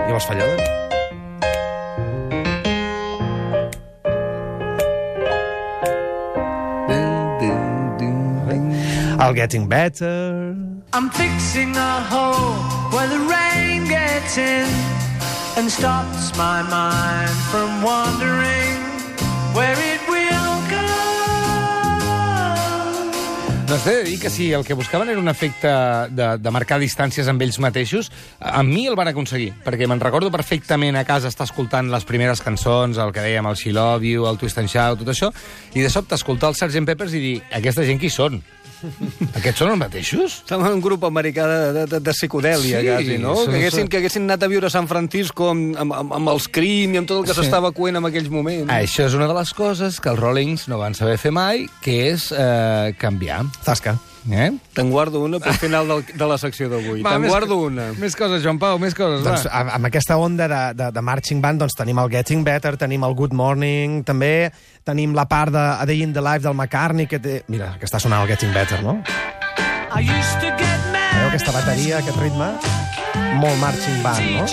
I 0.06 0.14
les 0.14 0.30
fallades? 0.30 0.85
El 9.26 9.34
Getting 9.34 9.68
Better... 9.68 10.54
I'm 10.92 11.10
fixing 11.10 11.74
a 11.74 12.00
hole 12.08 12.54
where 12.94 13.08
the 13.08 13.18
rain 13.26 13.82
gets 13.88 14.38
in 14.38 14.68
and 15.58 15.68
stops 15.68 16.30
my 16.38 16.62
mind 16.62 17.34
from 17.50 17.82
wandering 17.82 18.78
where 19.52 19.74
it 19.74 20.00
will 20.06 20.54
go. 20.70 20.86
Doncs 23.66 23.82
t'he 23.82 23.96
de 23.96 24.04
dir 24.06 24.20
que 24.22 24.30
si 24.30 24.52
el 24.54 24.62
que 24.64 24.78
buscaven 24.78 25.10
era 25.10 25.18
un 25.18 25.26
efecte 25.26 25.74
de, 26.14 26.28
de 26.38 26.50
marcar 26.54 26.78
distàncies 26.78 27.26
amb 27.26 27.42
ells 27.42 27.58
mateixos, 27.58 28.12
a 28.38 28.62
mi 28.62 28.86
el 28.86 28.94
van 28.94 29.10
aconseguir, 29.10 29.50
perquè 29.66 29.88
me'n 29.90 29.98
recordo 29.98 30.30
perfectament 30.30 30.94
a 30.94 31.02
casa 31.08 31.26
estar 31.26 31.48
escoltant 31.50 31.90
les 31.90 32.06
primeres 32.06 32.44
cançons, 32.46 32.94
el 33.02 33.10
que 33.10 33.26
dèiem, 33.26 33.50
el 33.50 33.58
She 33.58 33.74
Love 33.74 34.06
You, 34.06 34.30
el 34.30 34.38
Twist 34.38 34.62
and 34.62 34.70
Shout, 34.70 35.02
tot 35.02 35.10
això, 35.10 35.34
i 35.74 35.82
de 35.82 35.90
sobte 35.90 36.14
escoltar 36.14 36.54
els 36.54 36.62
Sgt. 36.62 36.86
Peppers 36.86 37.18
i 37.18 37.24
dir, 37.24 37.40
aquesta 37.58 37.82
gent 37.82 37.98
qui 37.98 38.12
són? 38.12 38.38
Aquests 39.36 39.58
són 39.62 39.70
els 39.72 39.78
mateixos? 39.80 40.38
Som 40.48 40.64
un 40.66 40.80
grup 40.84 41.04
americà 41.08 41.46
de, 41.50 41.60
de, 41.76 41.84
de, 41.94 42.00
de 42.00 42.14
psicodèlia, 42.16 42.80
Sí, 42.80 42.86
quasi, 42.90 43.18
no? 43.22 43.34
són- 43.36 43.50
Que 43.52 43.60
haguessin, 43.60 43.88
que 43.88 44.00
haguessin 44.02 44.26
anat 44.28 44.42
a 44.42 44.48
viure 44.52 44.66
a 44.66 44.70
San 44.70 44.88
Francisco 44.90 45.50
amb, 45.50 45.76
amb, 45.80 45.92
amb, 45.92 46.12
amb 46.20 46.28
els 46.34 46.48
crim 46.48 46.94
i 46.94 47.00
amb 47.02 47.08
tot 47.08 47.20
el 47.22 47.28
que 47.28 47.34
Sí. 47.34 47.40
s'estava 47.42 47.72
coent 47.72 47.96
en 47.96 48.04
aquells 48.10 48.28
moments. 48.30 48.70
Això 48.72 49.06
és 49.06 49.14
una 49.14 49.26
de 49.28 49.34
les 49.34 49.52
coses 49.56 50.00
que 50.00 50.10
els 50.10 50.18
Rollings 50.20 50.68
no 50.68 50.78
van 50.78 50.94
saber 50.94 51.16
fer 51.18 51.32
mai, 51.32 51.66
que 51.80 52.10
és 52.12 52.30
eh, 52.36 52.94
canviar. 52.98 53.44
Zasca. 53.64 53.96
Eh? 54.30 54.50
Te'n 54.74 54.90
guardo 54.90 55.20
una 55.22 55.38
pel 55.38 55.54
final 55.54 55.86
del, 55.86 56.02
de 56.18 56.26
la 56.26 56.34
secció 56.38 56.66
d'avui. 56.68 57.02
Te'n 57.06 57.26
guardo 57.28 57.56
una. 57.68 57.92
Més 58.00 58.16
coses, 58.18 58.42
Joan 58.42 58.58
Pau, 58.58 58.78
més 58.82 58.94
coses, 58.94 59.22
Doncs, 59.24 59.44
va. 59.46 59.50
a- 59.60 59.74
amb 59.76 59.86
aquesta 59.86 60.16
onda 60.18 60.48
de, 60.50 60.62
de, 60.74 60.90
de 60.92 61.00
marching 61.02 61.40
band 61.44 61.60
doncs, 61.62 61.74
tenim 61.78 61.98
el 62.02 62.10
Getting 62.10 62.42
Better, 62.44 62.74
tenim 62.76 63.04
el 63.06 63.14
Good 63.14 63.32
Morning, 63.38 64.02
també 64.04 64.50
tenim 64.84 65.14
la 65.14 65.26
part 65.30 65.52
de 65.54 65.58
A 65.58 65.84
Day 65.86 66.02
in 66.02 66.12
the 66.12 66.20
Life 66.22 66.40
del 66.42 66.54
McCartney, 66.54 67.06
que 67.06 67.18
té... 67.22 67.42
Mira, 67.48 67.76
que 67.78 67.86
està 67.86 68.00
sonant 68.02 68.22
el 68.24 68.28
Getting 68.34 68.52
Better, 68.54 68.82
no? 68.82 68.98
I 69.96 70.02
used 70.02 70.40
to 70.42 70.50
get 70.58 70.80
mad 70.92 71.14
Veieu 71.16 71.28
aquesta 71.30 71.52
bateria, 71.54 71.98
aquest 72.02 72.18
ritme? 72.20 72.50
Molt 73.40 73.56
marching 73.62 74.02
band, 74.02 74.26
no? 74.36 74.44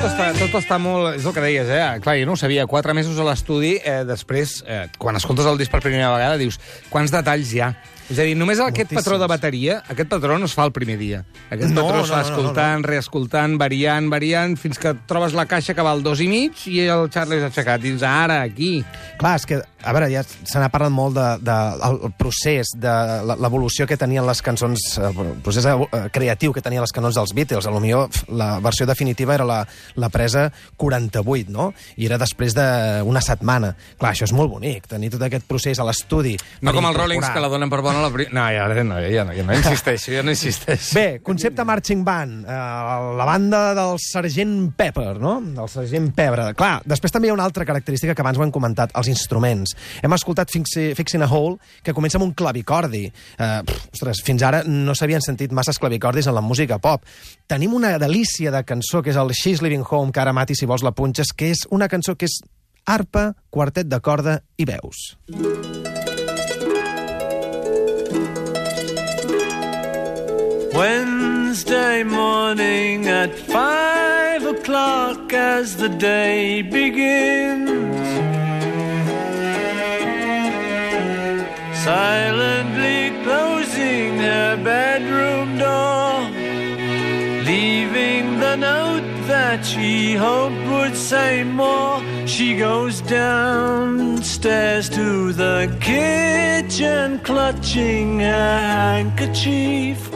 Tot 0.00 0.14
està, 0.14 0.26
tot 0.32 0.54
està 0.56 0.76
molt... 0.80 1.18
És 1.18 1.26
el 1.28 1.34
que 1.36 1.42
deies, 1.44 1.68
eh? 1.68 1.80
Clar, 2.00 2.14
jo 2.16 2.24
no 2.24 2.32
ho 2.32 2.40
sabia. 2.40 2.62
Quatre 2.64 2.94
mesos 2.96 3.18
a 3.20 3.24
l'estudi, 3.26 3.74
eh, 3.84 3.98
després, 4.08 4.54
eh, 4.64 4.86
quan 4.96 5.18
escoltes 5.18 5.44
el 5.44 5.60
disc 5.60 5.68
per 5.68 5.82
primera 5.84 6.08
vegada, 6.14 6.38
dius, 6.40 6.56
quants 6.88 7.12
detalls 7.12 7.52
hi 7.52 7.60
ha? 7.60 7.68
És 8.10 8.18
a 8.18 8.24
dir, 8.26 8.34
només 8.36 8.58
aquest 8.58 8.90
Moltíssims. 8.90 8.98
patró 9.04 9.18
de 9.22 9.26
bateria, 9.30 9.76
aquest 9.88 10.08
patró 10.10 10.36
no 10.38 10.48
es 10.50 10.54
fa 10.56 10.64
el 10.66 10.72
primer 10.74 10.96
dia. 10.98 11.22
Aquest 11.48 11.70
No, 11.70 11.84
patró 11.86 12.02
es 12.02 12.08
no, 12.10 12.16
fa 12.16 12.22
no, 12.22 12.28
no, 12.28 12.34
escoltant, 12.34 12.84
reescoltant, 12.84 13.56
variant, 13.60 14.08
variant, 14.10 14.56
fins 14.58 14.78
que 14.82 14.94
trobes 15.06 15.32
la 15.32 15.46
caixa 15.46 15.74
que 15.78 15.82
val 15.86 16.02
dos 16.02 16.18
i 16.20 16.26
mig 16.28 16.58
i 16.66 16.80
el 16.90 17.08
Charlie 17.14 17.38
s'ha 17.38 17.52
aixecat. 17.52 17.80
Dius, 17.80 18.02
ara, 18.02 18.40
aquí. 18.42 18.80
Clar, 19.20 19.36
és 19.38 19.46
que, 19.46 19.60
a 19.62 19.92
veure, 19.94 20.08
ja 20.10 20.24
se 20.26 20.58
n'ha 20.58 20.68
parlat 20.74 20.90
molt 20.92 21.14
de, 21.14 21.28
de, 21.46 21.58
el 21.86 22.12
procés, 22.18 22.74
de 22.76 22.94
l'evolució 23.38 23.86
que 23.86 23.96
tenien 24.00 24.26
les 24.26 24.42
cançons, 24.42 24.98
el 24.98 25.36
procés 25.46 25.64
eh, 25.70 25.76
creatiu 26.10 26.52
que 26.52 26.60
tenien 26.66 26.82
les 26.82 26.92
cançons 26.92 27.14
dels 27.14 27.32
Beatles. 27.36 27.68
A 27.70 27.70
lo 27.70 27.78
millor 27.80 28.10
la 28.28 28.58
versió 28.58 28.86
definitiva 28.90 29.36
era 29.38 29.46
la, 29.46 29.60
la 29.94 30.10
presa 30.10 30.48
48, 30.76 31.46
no? 31.54 31.70
I 31.96 32.10
era 32.10 32.18
després 32.18 32.56
d'una 32.58 33.22
setmana. 33.22 33.74
Clar, 34.00 34.12
això 34.16 34.26
és 34.26 34.34
molt 34.34 34.50
bonic, 34.50 34.90
tenir 34.90 35.12
tot 35.14 35.22
aquest 35.22 35.46
procés 35.46 35.78
a 35.78 35.86
l'estudi. 35.86 36.34
No 36.60 36.74
com 36.74 36.90
els. 36.90 36.96
Rollings, 37.00 37.30
que 37.30 37.40
la 37.40 37.48
donen 37.48 37.70
per 37.70 37.80
bona 37.80 37.99
a 38.00 38.08
la... 38.08 38.24
No, 38.32 38.44
ja, 38.50 38.66
no, 38.84 38.98
ja, 39.04 39.24
no, 39.28 39.34
ja 39.36 39.44
no 39.46 39.54
insisteixo, 39.54 40.10
ja 40.14 40.22
no 40.24 40.32
insisteixo. 40.34 40.94
Bé, 40.98 41.20
concepte 41.22 41.64
Marching 41.68 42.02
Band, 42.04 42.44
eh, 42.48 42.58
la 43.20 43.26
banda 43.28 43.60
del 43.76 43.98
Sergent 44.02 44.72
Pepper, 44.76 45.18
no? 45.20 45.36
Del 45.40 45.68
Sergent 45.68 46.10
Pebre. 46.16 46.48
Clar, 46.58 46.80
després 46.88 47.12
també 47.14 47.28
hi 47.28 47.32
ha 47.32 47.36
una 47.36 47.44
altra 47.46 47.66
característica 47.68 48.14
que 48.14 48.24
abans 48.24 48.38
ho 48.40 48.44
hem 48.46 48.52
comentat, 48.54 48.94
els 48.98 49.10
instruments. 49.12 49.76
Hem 50.02 50.16
escoltat 50.16 50.50
Fixi- 50.50 50.94
Fixing 50.98 51.22
a 51.22 51.28
Hole, 51.30 51.58
que 51.84 51.94
comença 51.96 52.18
amb 52.18 52.26
un 52.28 52.32
clavicordi. 52.34 53.04
Eh, 53.06 53.50
pff, 53.66 53.90
ostres, 53.94 54.22
fins 54.26 54.42
ara 54.46 54.62
no 54.66 54.94
s'havien 54.96 55.22
sentit 55.22 55.52
masses 55.52 55.78
clavicordis 55.78 56.26
en 56.26 56.34
la 56.34 56.40
música 56.44 56.78
pop. 56.78 57.04
Tenim 57.46 57.74
una 57.74 57.96
delícia 57.98 58.50
de 58.50 58.64
cançó, 58.64 59.02
que 59.02 59.10
és 59.10 59.16
el 59.20 59.30
She's 59.36 59.60
Living 59.62 59.84
Home, 59.88 60.12
que 60.12 60.20
ara 60.24 60.32
mati 60.32 60.54
si 60.56 60.66
vols 60.66 60.82
la 60.86 60.92
punxes, 60.96 61.32
que 61.36 61.50
és 61.50 61.66
una 61.70 61.88
cançó 61.88 62.16
que 62.16 62.26
és 62.30 62.40
arpa, 62.86 63.34
quartet 63.50 63.86
de 63.90 64.00
corda 64.00 64.40
i 64.56 64.64
veus. 64.64 65.89
Wednesday 70.80 72.04
morning 72.04 73.06
at 73.06 73.38
five 73.38 74.46
o'clock 74.46 75.30
as 75.30 75.76
the 75.76 75.90
day 75.90 76.62
begins. 76.62 77.68
Silently 81.84 83.10
closing 83.24 84.16
her 84.20 84.56
bedroom 84.64 85.58
door, 85.58 86.14
leaving 87.44 88.40
the 88.40 88.56
note 88.56 89.08
that 89.26 89.66
she 89.66 90.14
hoped 90.14 90.64
would 90.70 90.96
say 90.96 91.44
more. 91.44 92.00
She 92.26 92.56
goes 92.56 93.02
downstairs 93.02 94.88
to 94.88 95.34
the 95.34 95.76
kitchen, 95.82 97.18
clutching 97.18 98.20
her 98.20 98.58
handkerchief. 98.78 100.10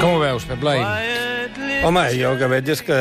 Com 0.00 0.14
ho 0.16 0.18
veus, 0.18 0.44
Pep 0.48 0.58
Blai? 0.58 1.09
Home, 1.80 2.02
jo 2.12 2.34
el 2.34 2.36
que 2.36 2.44
veig 2.44 2.66
és 2.74 2.82
que 2.84 2.96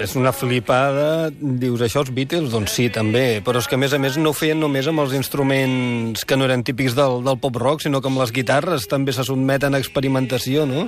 és 0.00 0.14
una 0.16 0.30
flipada. 0.32 1.28
Dius, 1.28 1.82
això 1.84 2.00
els 2.00 2.08
Beatles? 2.16 2.46
Doncs 2.54 2.72
sí, 2.78 2.86
també. 2.88 3.42
Però 3.44 3.60
és 3.60 3.66
que, 3.68 3.76
a 3.76 3.80
més 3.82 3.92
a 3.92 3.98
més, 4.00 4.14
no 4.16 4.30
ho 4.32 4.36
feien 4.36 4.56
només 4.56 4.86
amb 4.88 5.02
els 5.02 5.12
instruments 5.12 6.24
que 6.24 6.38
no 6.40 6.46
eren 6.48 6.64
típics 6.64 6.96
del, 6.96 7.20
del 7.26 7.36
pop-rock, 7.42 7.84
sinó 7.84 8.00
que 8.00 8.08
amb 8.08 8.22
les 8.22 8.32
guitarres 8.32 8.86
també 8.88 9.12
se 9.12 9.26
sotmeten 9.28 9.76
a 9.76 9.80
experimentació, 9.82 10.64
no? 10.64 10.86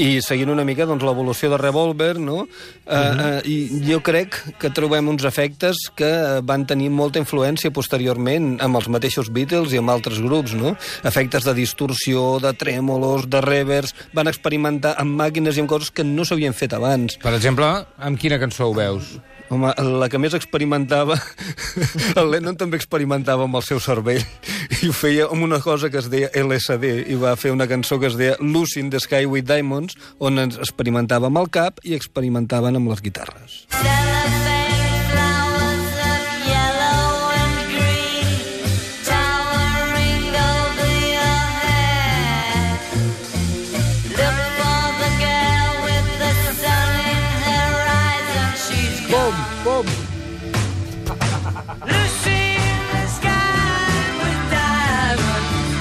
I 0.00 0.22
seguint 0.24 0.54
una 0.54 0.64
mica 0.64 0.86
doncs, 0.88 1.04
l'evolució 1.04 1.50
de 1.52 1.58
Revolver, 1.60 2.14
no? 2.16 2.46
Uh, 2.88 2.96
uh, 2.96 3.36
I 3.44 3.82
jo 3.84 4.00
crec 4.04 4.40
que 4.56 4.72
trobem 4.72 5.12
uns 5.12 5.28
efectes 5.28 5.84
que 5.92 6.10
van 6.48 6.64
tenir 6.64 6.88
molta 6.88 7.20
influència 7.20 7.74
posteriorment 7.76 8.54
amb 8.64 8.80
els 8.80 8.88
mateixos 8.88 9.28
Beatles 9.28 9.76
i 9.76 9.82
amb 9.82 9.92
altres 9.92 10.22
grups, 10.24 10.56
no? 10.56 10.72
Efectes 11.04 11.44
de 11.44 11.56
distorsió, 11.60 12.40
de 12.40 12.56
trèmolos, 12.56 13.28
de 13.28 13.44
revers... 13.44 13.92
Van 14.14 14.30
experimentar 14.30 14.94
amb 15.02 15.18
màquines 15.18 15.56
i 15.58 15.60
amb 15.60 15.68
coses 15.68 15.90
que 15.92 16.04
no 16.06 16.24
s'havien 16.24 16.53
fet 16.56 16.74
abans. 16.76 17.18
Per 17.22 17.34
exemple, 17.36 17.68
amb 17.98 18.20
quina 18.20 18.40
cançó 18.42 18.70
ho 18.70 18.76
veus? 18.76 19.16
Home, 19.52 19.70
la 20.00 20.08
que 20.08 20.18
més 20.18 20.34
experimentava... 20.36 21.18
El 22.20 22.30
Lennon 22.32 22.56
també 22.56 22.78
experimentava 22.80 23.44
amb 23.44 23.58
el 23.60 23.64
seu 23.66 23.80
cervell 23.82 24.22
i 24.80 24.88
ho 24.88 24.96
feia 24.96 25.28
amb 25.28 25.44
una 25.44 25.60
cosa 25.60 25.90
que 25.92 26.00
es 26.00 26.08
deia 26.12 26.32
LSD 26.32 27.10
i 27.12 27.18
va 27.20 27.36
fer 27.36 27.52
una 27.52 27.68
cançó 27.70 28.00
que 28.00 28.08
es 28.08 28.18
deia 28.20 28.38
Lucy 28.40 28.80
in 28.80 28.90
the 28.94 29.02
Sky 29.02 29.28
with 29.28 29.46
Diamonds 29.50 29.98
on 30.18 30.40
ens 30.40 30.58
experimentava 30.58 31.28
amb 31.28 31.44
el 31.44 31.52
cap 31.52 31.84
i 31.84 31.96
experimentaven 31.98 32.80
amb 32.80 32.94
les 32.94 33.04
guitarres. 33.04 33.64
Cellophane 33.74 34.63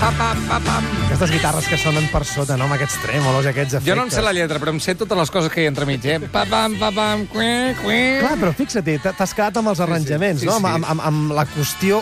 diamonds. 0.03 0.17
Pa, 0.19 0.33
pam, 0.33 0.43
pa, 0.50 0.60
pam. 0.60 0.83
Aquestes 1.07 1.31
guitarres 1.31 1.67
que 1.69 1.77
sonen 1.77 2.07
per 2.12 2.24
sota, 2.27 2.57
no? 2.57 2.65
Amb 2.67 2.75
aquests 2.75 2.98
trèmolos, 3.03 3.45
aquests 3.48 3.77
efectes. 3.77 3.88
Jo 3.88 3.95
no 3.95 4.03
em 4.03 4.12
sé 4.12 4.22
la 4.22 4.33
lletra, 4.36 4.60
però 4.60 4.74
em 4.74 4.79
sé 4.83 4.95
totes 5.00 5.17
les 5.17 5.31
coses 5.31 5.51
que 5.53 5.62
hi 5.63 5.67
ha 5.69 5.72
entremig, 5.72 6.03
eh? 6.05 6.19
Pa, 6.33 6.45
pam, 6.51 6.75
pa, 6.81 6.91
pam, 6.95 7.25
cué, 7.31 7.75
cué. 7.81 8.01
Clar, 8.24 8.36
però 8.41 8.53
fixa't, 8.57 8.83
t'ha- 9.03 9.15
t'has 9.15 9.33
quedat 9.38 9.57
amb 9.62 9.72
els 9.72 9.79
arranjaments, 9.83 10.41
sí, 10.43 10.50
no? 10.50 10.57
sí. 10.60 10.65
Amb, 10.65 10.86
amb, 10.91 11.01
amb 11.07 11.33
la 11.38 11.45
qüestió 11.53 12.01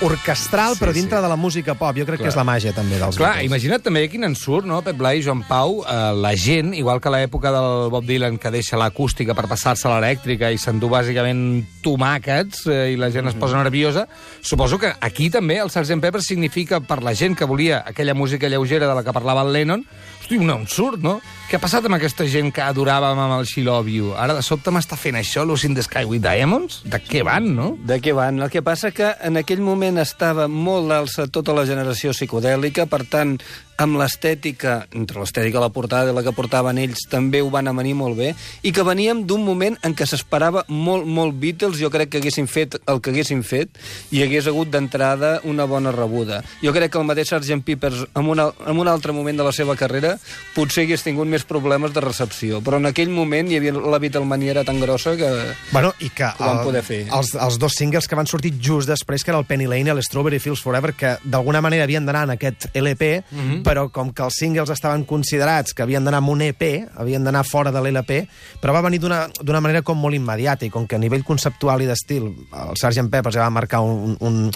orquestral, 0.00 0.74
Sí, 0.74 0.80
però 0.80 0.92
dintre 0.92 1.18
sí. 1.18 1.22
de 1.22 1.28
la 1.28 1.36
música 1.36 1.74
pop. 1.74 1.96
Jo 1.96 2.06
crec 2.06 2.18
Clar. 2.18 2.26
que 2.26 2.28
és 2.32 2.36
la 2.36 2.44
màgia, 2.44 2.72
també, 2.72 2.98
dels 2.98 3.16
Clar, 3.16 3.34
Beatles. 3.36 3.50
imagina't 3.50 3.82
també 3.82 4.08
quin 4.08 4.24
ensurt, 4.24 4.66
no, 4.66 4.80
Pep 4.82 4.96
Blai, 4.96 5.22
Joan 5.22 5.42
Pau, 5.48 5.82
eh, 5.84 6.12
la 6.16 6.34
gent, 6.36 6.74
igual 6.74 7.00
que 7.00 7.08
a 7.08 7.12
l'època 7.12 7.52
del 7.52 7.90
Bob 7.90 8.04
Dylan, 8.04 8.38
que 8.38 8.50
deixa 8.50 8.76
l'acústica 8.76 9.34
per 9.34 9.46
passar-se 9.48 9.88
a 9.88 9.92
l'elèctrica 10.00 10.50
i 10.50 10.58
s'endú 10.58 10.88
bàsicament 10.88 11.64
tomàquets 11.82 12.66
eh, 12.66 12.92
i 12.92 12.96
la 12.96 13.10
gent 13.10 13.28
es 13.28 13.34
posa 13.34 13.58
nerviosa, 13.62 14.06
suposo 14.40 14.78
que 14.78 14.92
aquí 15.00 15.30
també 15.30 15.58
el 15.58 15.70
Sgt. 15.70 16.00
Pepper 16.00 16.22
significa 16.22 16.80
per 16.80 17.02
la 17.02 17.14
gent 17.14 17.36
que 17.36 17.44
volia 17.44 17.82
aquella 17.86 18.14
música 18.14 18.48
lleugera 18.48 18.88
de 18.88 18.94
la 18.94 19.04
que 19.04 19.12
parlava 19.12 19.42
el 19.42 19.52
Lennon, 19.52 19.84
hosti, 20.32 20.38
un 20.38 20.50
ensurt, 20.50 21.02
no? 21.02 21.20
Què 21.48 21.58
ha 21.58 21.60
passat 21.60 21.84
amb 21.84 21.96
aquesta 21.98 22.24
gent 22.30 22.52
que 22.54 22.62
adoràvem 22.64 23.18
amb 23.18 23.34
el 23.40 23.92
You? 23.92 24.14
Ara 24.16 24.34
de 24.34 24.42
sobte 24.42 24.70
m'està 24.70 24.96
fent 24.96 25.16
això, 25.16 25.44
Lucy 25.44 25.68
in 25.68 25.74
the 25.74 25.82
Sky 25.82 26.04
with 26.04 26.22
Diamonds? 26.22 26.82
De 26.84 26.98
què 26.98 27.22
van, 27.24 27.54
no? 27.54 27.76
De 27.84 28.00
què 28.00 28.14
van? 28.14 28.40
El 28.40 28.50
que 28.50 28.62
passa 28.62 28.90
que 28.90 29.14
en 29.20 29.36
aquell 29.36 29.60
moment 29.60 29.98
estava 29.98 30.48
molt 30.48 30.88
d'alça 30.88 31.28
tota 31.28 31.52
la 31.52 31.66
generació 31.66 32.12
psicodèlica, 32.12 32.86
per 32.86 33.04
tant, 33.04 33.38
amb 33.80 33.98
l'estètica, 34.00 34.86
entre 34.92 35.20
l'estètica 35.20 35.58
de 35.58 35.64
la 35.64 35.72
portada 35.72 36.12
i 36.12 36.14
la 36.14 36.22
que 36.24 36.34
portaven 36.36 36.78
ells, 36.82 37.06
també 37.10 37.40
ho 37.42 37.50
van 37.52 37.68
amanir 37.70 37.94
molt 37.98 38.18
bé, 38.18 38.32
i 38.62 38.72
que 38.74 38.84
veníem 38.86 39.24
d'un 39.28 39.44
moment 39.44 39.78
en 39.82 39.94
què 39.96 40.06
s'esperava 40.08 40.64
molt, 40.68 41.06
molt 41.06 41.36
Beatles, 41.40 41.78
jo 41.80 41.90
crec 41.92 42.12
que 42.12 42.22
haguessin 42.22 42.48
fet 42.50 42.78
el 42.86 43.00
que 43.02 43.12
haguessin 43.12 43.42
fet, 43.46 43.78
i 44.12 44.22
hagués 44.22 44.48
hagut 44.50 44.70
d'entrada 44.72 45.40
una 45.48 45.66
bona 45.70 45.92
rebuda. 45.94 46.42
Jo 46.62 46.74
crec 46.74 46.92
que 46.92 47.00
el 47.00 47.08
mateix 47.08 47.32
Sgt. 47.32 47.62
Peppers, 47.64 48.04
en, 48.14 48.28
una, 48.28 48.50
en 48.66 48.78
un 48.78 48.88
altre 48.88 49.14
moment 49.16 49.38
de 49.38 49.46
la 49.46 49.54
seva 49.56 49.76
carrera, 49.78 50.16
potser 50.56 50.86
hagués 50.86 51.04
tingut 51.06 51.30
més 51.30 51.46
problemes 51.48 51.94
de 51.94 52.02
recepció, 52.04 52.60
però 52.64 52.80
en 52.82 52.90
aquell 52.90 53.10
moment 53.12 53.50
hi 53.50 53.58
havia 53.58 53.74
la 53.78 54.00
Beatlemania 54.02 54.56
era 54.56 54.66
tan 54.68 54.80
grossa 54.82 55.16
que... 55.16 55.30
Bueno, 55.72 55.92
i 56.00 56.10
que 56.10 56.28
Ho 56.38 56.44
van 56.44 56.62
poder 56.66 56.82
fer. 56.86 57.02
Els, 57.12 57.34
els 57.34 57.58
dos 57.60 57.76
singles 57.78 58.08
que 58.08 58.18
van 58.18 58.28
sortir 58.30 58.54
just 58.60 58.90
després, 58.90 59.24
que 59.24 59.32
era 59.32 59.40
el 59.40 59.46
Penny 59.48 59.68
Lane 59.70 59.92
i 59.92 59.96
l'Strawberry 59.96 60.40
Fields 60.42 60.62
Forever, 60.64 60.94
que 60.98 61.16
d'alguna 61.24 61.62
manera 61.64 61.86
havien 61.86 62.06
d'anar 62.06 62.26
en 62.28 62.34
aquest 62.36 62.68
LP, 62.74 63.12
Mhm. 63.62 63.68
però 63.70 63.90
com 63.90 64.12
que 64.12 64.22
els 64.22 64.34
singles 64.34 64.68
estaven 64.70 65.04
considerats 65.04 65.72
que 65.74 65.82
havien 65.82 66.04
d'anar 66.04 66.18
amb 66.18 66.28
un 66.30 66.42
EP, 66.42 66.86
havien 66.96 67.24
d'anar 67.24 67.44
fora 67.44 67.70
de 67.72 67.80
l'LP, 67.80 68.26
però 68.60 68.72
va 68.74 68.82
venir 68.82 68.98
d'una 69.00 69.28
d'una 69.40 69.60
manera 69.60 69.82
com 69.82 69.96
molt 69.98 70.14
immediata, 70.14 70.66
i 70.66 70.70
com 70.70 70.86
que 70.86 70.96
a 70.96 70.98
nivell 70.98 71.24
conceptual 71.24 71.82
i 71.82 71.86
d'estil 71.86 72.24
el 72.26 72.76
Sgt. 72.76 73.08
Peppers 73.10 73.34
ja 73.34 73.42
va 73.42 73.50
marcar 73.50 73.80
un, 73.80 74.16
un, 74.20 74.50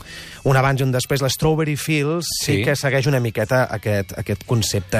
un 0.44 0.56
abans 0.56 0.80
i 0.80 0.82
un 0.84 0.92
després, 0.92 1.22
l'Strawberry 1.22 1.76
Fields 1.76 2.26
sí. 2.42 2.56
Sí. 2.56 2.64
que 2.64 2.74
segueix 2.76 3.06
una 3.06 3.20
miqueta 3.20 3.66
aquest, 3.70 4.12
aquest 4.18 4.44
concepte 4.44 4.98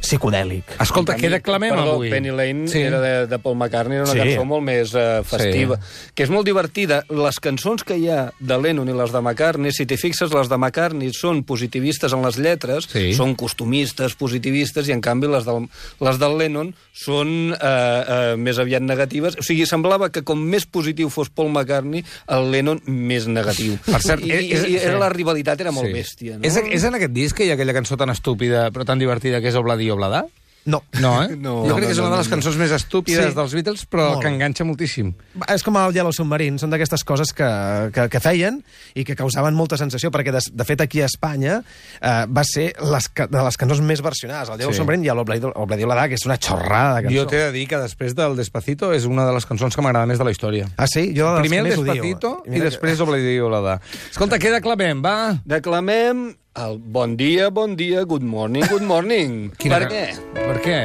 psicodèlic. 0.00 0.64
Escolta, 0.82 1.16
què 1.18 1.30
declamem 1.30 1.72
perdó, 1.74 1.92
avui? 1.96 2.10
Penny 2.10 2.30
Lane 2.34 2.66
Sí. 2.68 2.80
era 2.82 3.00
de, 3.00 3.26
de 3.26 3.38
Paul 3.38 3.56
McCartney, 3.56 3.96
era 3.98 4.04
una 4.04 4.12
Sí. 4.12 4.18
cançó 4.18 4.44
molt 4.44 4.64
més 4.64 4.94
uh, 4.94 5.22
festiva, 5.24 5.78
que 6.14 6.24
és 6.24 6.30
molt 6.30 6.46
divertida. 6.46 7.04
Les 7.08 7.38
cançons 7.40 7.84
que 7.84 7.96
hi 7.98 8.08
ha 8.08 8.32
de 8.40 8.58
Lennon 8.58 8.88
i 8.88 8.92
les 8.96 9.12
de 9.12 9.20
McCartney, 9.22 9.72
si 9.72 9.86
t'hi 9.86 9.96
fixes, 9.96 10.32
les 10.32 10.48
de 10.48 10.56
McCartney 10.58 11.12
són 11.12 11.44
positivistes 11.44 12.12
en 12.12 12.22
les 12.26 12.38
lletres, 12.38 12.88
Sí. 12.90 13.12
són 13.14 13.34
costumistes, 13.36 14.16
positivistes, 14.18 14.88
i 14.88 14.94
en 14.96 15.02
canvi 15.04 15.30
les 15.30 15.46
del, 15.46 15.68
les 16.02 16.20
del 16.22 16.36
Lennon 16.40 16.72
són 16.96 17.52
uh, 17.52 17.56
uh, 17.56 18.32
més 18.40 18.58
aviat 18.62 18.84
negatives. 18.84 19.36
O 19.38 19.44
sigui, 19.46 19.66
semblava 19.68 20.10
que 20.14 20.24
com 20.26 20.40
més 20.40 20.66
positiu 20.66 21.10
fos 21.12 21.30
Paul 21.30 21.52
McCartney, 21.52 22.04
el 22.32 22.50
Lennon 22.54 22.80
més 22.86 23.28
negatiu. 23.30 23.76
Per 23.92 24.02
cert, 24.04 24.24
I, 24.24 24.32
és- 24.40 24.66
i, 24.66 24.74
i 24.74 24.80
era 24.80 24.96
sí. 24.96 25.02
la 25.04 25.12
rivalitat 25.12 25.62
era 25.64 25.74
molt 25.74 25.92
bèstia. 25.92 26.38
No? 26.40 26.44
És, 26.46 26.56
és 26.56 26.88
en 26.88 26.98
aquest 26.98 27.14
disc 27.16 27.36
que 27.36 27.46
hi 27.46 27.52
ha 27.52 27.58
aquella 27.58 27.76
cançó 27.76 27.96
tan 28.00 28.10
estúpida 28.12 28.66
però 28.74 28.84
tan 28.88 28.98
divertida 28.98 29.40
que 29.40 29.52
és 29.52 29.56
Obladí 29.58 29.90
Obladà? 29.92 30.24
No. 30.66 30.82
No, 31.00 31.22
eh? 31.22 31.36
No, 31.38 31.60
jo 31.64 31.76
crec 31.76 31.86
no, 31.86 31.86
que 31.86 31.92
és 31.94 31.98
una 32.02 32.08
no, 32.10 32.16
de 32.16 32.18
les 32.20 32.26
no, 32.26 32.30
no. 32.30 32.36
cançons 32.36 32.56
més 32.58 32.72
estúpides 32.74 33.28
Sí. 33.30 33.34
dels 33.36 33.52
Beatles, 33.54 33.84
però 33.88 34.08
Molt. 34.10 34.22
que 34.24 34.28
enganxa 34.34 34.64
moltíssim. 34.66 35.12
És 35.48 35.62
com 35.62 35.76
el 35.78 35.94
Yellow 35.94 36.12
Submarine, 36.12 36.58
són 36.58 36.70
d'aquestes 36.74 37.04
coses 37.06 37.30
que, 37.32 37.46
que, 37.94 38.08
que 38.10 38.20
feien 38.20 38.58
i 38.94 39.04
que 39.06 39.14
causaven 39.14 39.54
molta 39.54 39.78
sensació, 39.78 40.10
perquè 40.10 40.32
de, 40.34 40.40
de 40.52 40.64
fet 40.66 40.80
aquí 40.82 41.00
a 41.02 41.06
Espanya 41.06 41.60
eh, 42.00 42.26
va 42.26 42.42
ser 42.44 42.72
les, 42.82 43.06
de 43.14 43.44
les 43.46 43.56
cançons 43.56 43.80
més 43.86 44.02
versionades. 44.02 44.50
El 44.50 44.58
Yellow 44.58 44.72
Sí. 44.74 44.80
Submarine 44.82 45.06
i 45.06 45.14
l'Obladi 45.14 45.84
Oladà, 45.86 46.08
que 46.10 46.18
és 46.18 46.26
una 46.26 46.36
xorrada 46.36 46.96
de 46.96 47.02
cançó. 47.06 47.16
Jo 47.20 47.26
t'he 47.30 47.44
de 47.46 47.52
dir 47.52 47.66
que 47.70 47.78
després 47.78 48.16
del 48.18 48.34
Despacito 48.36 48.90
és 48.92 49.06
una 49.06 49.24
de 49.24 49.32
les 49.38 49.46
cançons 49.46 49.74
que 49.76 49.82
m'agrada 49.86 50.06
més 50.10 50.18
de 50.18 50.24
la 50.26 50.32
història. 50.34 50.66
Ah, 50.76 50.88
sí? 50.90 51.12
Jo 51.16 51.36
Primer 51.40 51.60
el 51.62 51.72
odio. 51.78 51.84
Despacito 51.92 52.32
i, 52.46 52.50
que- 52.58 52.64
després 52.66 53.00
Obladí 53.06 53.38
Obladà. 53.38 53.78
Escolta, 54.10 54.38
què 54.42 54.50
declamem, 54.50 55.00
va? 55.04 55.38
Declamem 55.46 56.26
el 56.56 56.78
bon 56.78 57.16
dia, 57.16 57.50
bon 57.50 57.76
dia, 57.76 58.04
good 58.04 58.22
morning, 58.22 58.64
good 58.70 58.82
morning. 58.82 59.50
Quina- 59.60 59.78
Per 59.82 59.88
què? 59.90 60.04
Per 60.34 60.56
què? 60.64 60.78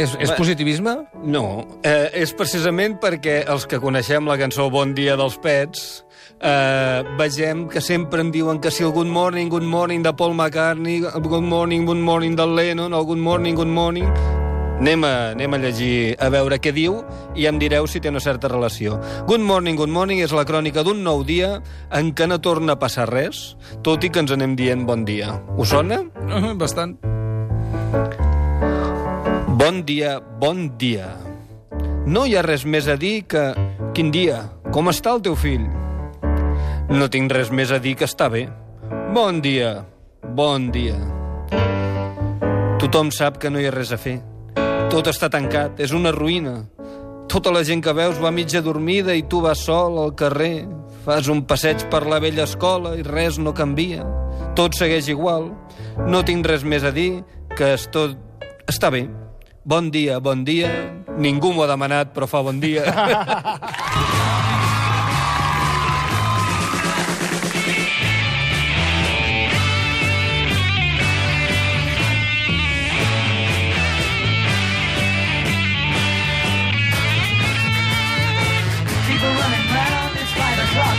És, 0.00 0.14
és 0.22 0.30
Va- 0.30 0.36
positivisme? 0.38 0.94
No, 1.24 1.66
eh, 1.84 2.08
és 2.22 2.32
precisament 2.38 2.96
perquè 3.02 3.42
els 3.50 3.66
que 3.68 3.80
coneixem 3.82 4.24
la 4.30 4.38
cançó 4.40 4.70
Bon 4.72 4.94
dia 4.96 5.16
dels 5.18 5.36
pets 5.42 6.04
eh, 6.40 7.02
vegem 7.18 7.66
que 7.68 7.82
sempre 7.84 8.22
em 8.24 8.30
diuen 8.32 8.60
que 8.62 8.70
si 8.72 8.86
el 8.86 8.94
Good 8.96 9.10
Morning, 9.12 9.50
Good 9.52 9.66
Morning 9.68 10.02
de 10.06 10.14
Paul 10.16 10.34
McCartney, 10.38 11.02
el 11.04 11.20
Good 11.26 11.44
Morning, 11.44 11.84
Good 11.90 12.00
Morning 12.00 12.36
del 12.38 12.54
Lennon, 12.56 12.94
el 12.94 13.04
Good 13.04 13.18
Morning, 13.20 13.54
Good 13.58 13.68
Morning... 13.74 14.39
Anem 14.80 15.02
a, 15.04 15.32
anem 15.34 15.52
a 15.52 15.58
llegir, 15.60 16.16
a 16.16 16.30
veure 16.32 16.56
què 16.56 16.70
diu, 16.72 17.02
i 17.36 17.44
em 17.44 17.58
direu 17.60 17.84
si 17.84 18.00
té 18.00 18.08
una 18.08 18.22
certa 18.24 18.48
relació. 18.48 18.94
Good 19.28 19.44
Morning, 19.44 19.76
Good 19.76 19.92
Morning 19.92 20.22
és 20.24 20.32
la 20.32 20.46
crònica 20.48 20.80
d'un 20.86 21.02
nou 21.04 21.20
dia 21.20 21.58
en 21.92 22.14
què 22.16 22.24
no 22.24 22.38
torna 22.40 22.78
a 22.78 22.80
passar 22.80 23.04
res, 23.10 23.58
tot 23.84 24.06
i 24.06 24.08
que 24.08 24.22
ens 24.24 24.32
anem 24.32 24.54
dient 24.56 24.86
bon 24.88 25.04
dia. 25.04 25.34
Us 25.60 25.74
sona? 25.76 26.00
Uh, 26.24 26.54
bastant. 26.56 26.96
Bon 29.60 29.82
dia, 29.84 30.16
bon 30.40 30.70
dia. 30.80 31.12
No 32.08 32.24
hi 32.24 32.38
ha 32.40 32.46
res 32.46 32.64
més 32.64 32.88
a 32.88 32.96
dir 32.96 33.26
que... 33.28 33.50
Quin 33.92 34.08
dia? 34.14 34.40
Com 34.72 34.88
està 34.88 35.12
el 35.12 35.20
teu 35.20 35.36
fill? 35.36 35.68
No 36.88 37.12
tinc 37.12 37.28
res 37.36 37.52
més 37.52 37.68
a 37.68 37.82
dir 37.84 37.98
que 38.00 38.08
està 38.08 38.30
bé. 38.32 38.46
Bon 39.12 39.44
dia, 39.44 39.76
bon 40.24 40.70
dia. 40.72 40.96
Tothom 42.80 43.12
sap 43.12 43.36
que 43.36 43.52
no 43.52 43.60
hi 43.60 43.68
ha 43.68 43.76
res 43.76 43.92
a 43.92 44.00
fer. 44.00 44.16
Tot 44.90 45.06
està 45.06 45.28
tancat, 45.30 45.78
és 45.78 45.92
una 45.94 46.10
ruïna. 46.10 46.64
Tota 47.30 47.52
la 47.54 47.60
gent 47.62 47.78
que 47.84 47.92
veus 47.94 48.18
va 48.18 48.32
mitja 48.34 48.58
dormida 48.58 49.14
i 49.14 49.22
tu 49.22 49.38
vas 49.44 49.62
sol 49.62 50.00
al 50.02 50.16
carrer. 50.18 50.66
Fas 51.04 51.30
un 51.30 51.44
passeig 51.46 51.84
per 51.92 52.02
la 52.10 52.18
vella 52.18 52.42
escola 52.42 52.96
i 52.98 53.06
res 53.06 53.38
no 53.38 53.54
canvia. 53.54 54.02
Tot 54.58 54.74
segueix 54.74 55.06
igual. 55.14 55.52
No 56.10 56.24
tinc 56.26 56.50
res 56.50 56.66
més 56.66 56.82
a 56.82 56.90
dir 56.90 57.22
que 57.54 57.70
es 57.76 57.86
tot... 57.94 58.18
Està 58.66 58.90
bé. 58.90 59.04
Bon 59.62 59.94
dia, 59.94 60.18
bon 60.18 60.42
dia. 60.42 60.74
Ningú 61.22 61.54
m'ho 61.54 61.62
ha 61.62 61.70
demanat, 61.70 62.10
però 62.16 62.26
fa 62.26 62.42
bon 62.42 62.58
dia. 62.58 62.90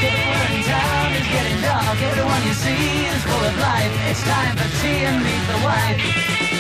Everyone 0.04 0.64
town 0.64 1.14
is 1.14 1.28
getting 1.28 1.62
dark. 1.62 2.02
Everyone 2.02 2.42
you 2.48 2.54
see 2.54 3.06
is 3.06 3.24
full 3.24 3.46
of 3.46 3.58
life. 3.58 3.94
It's 4.10 4.24
time 4.24 4.56
for 4.58 4.70
tea 4.82 5.06
and 5.06 5.24
meet 5.24 5.44
the 5.48 5.60
wife. 5.64 6.51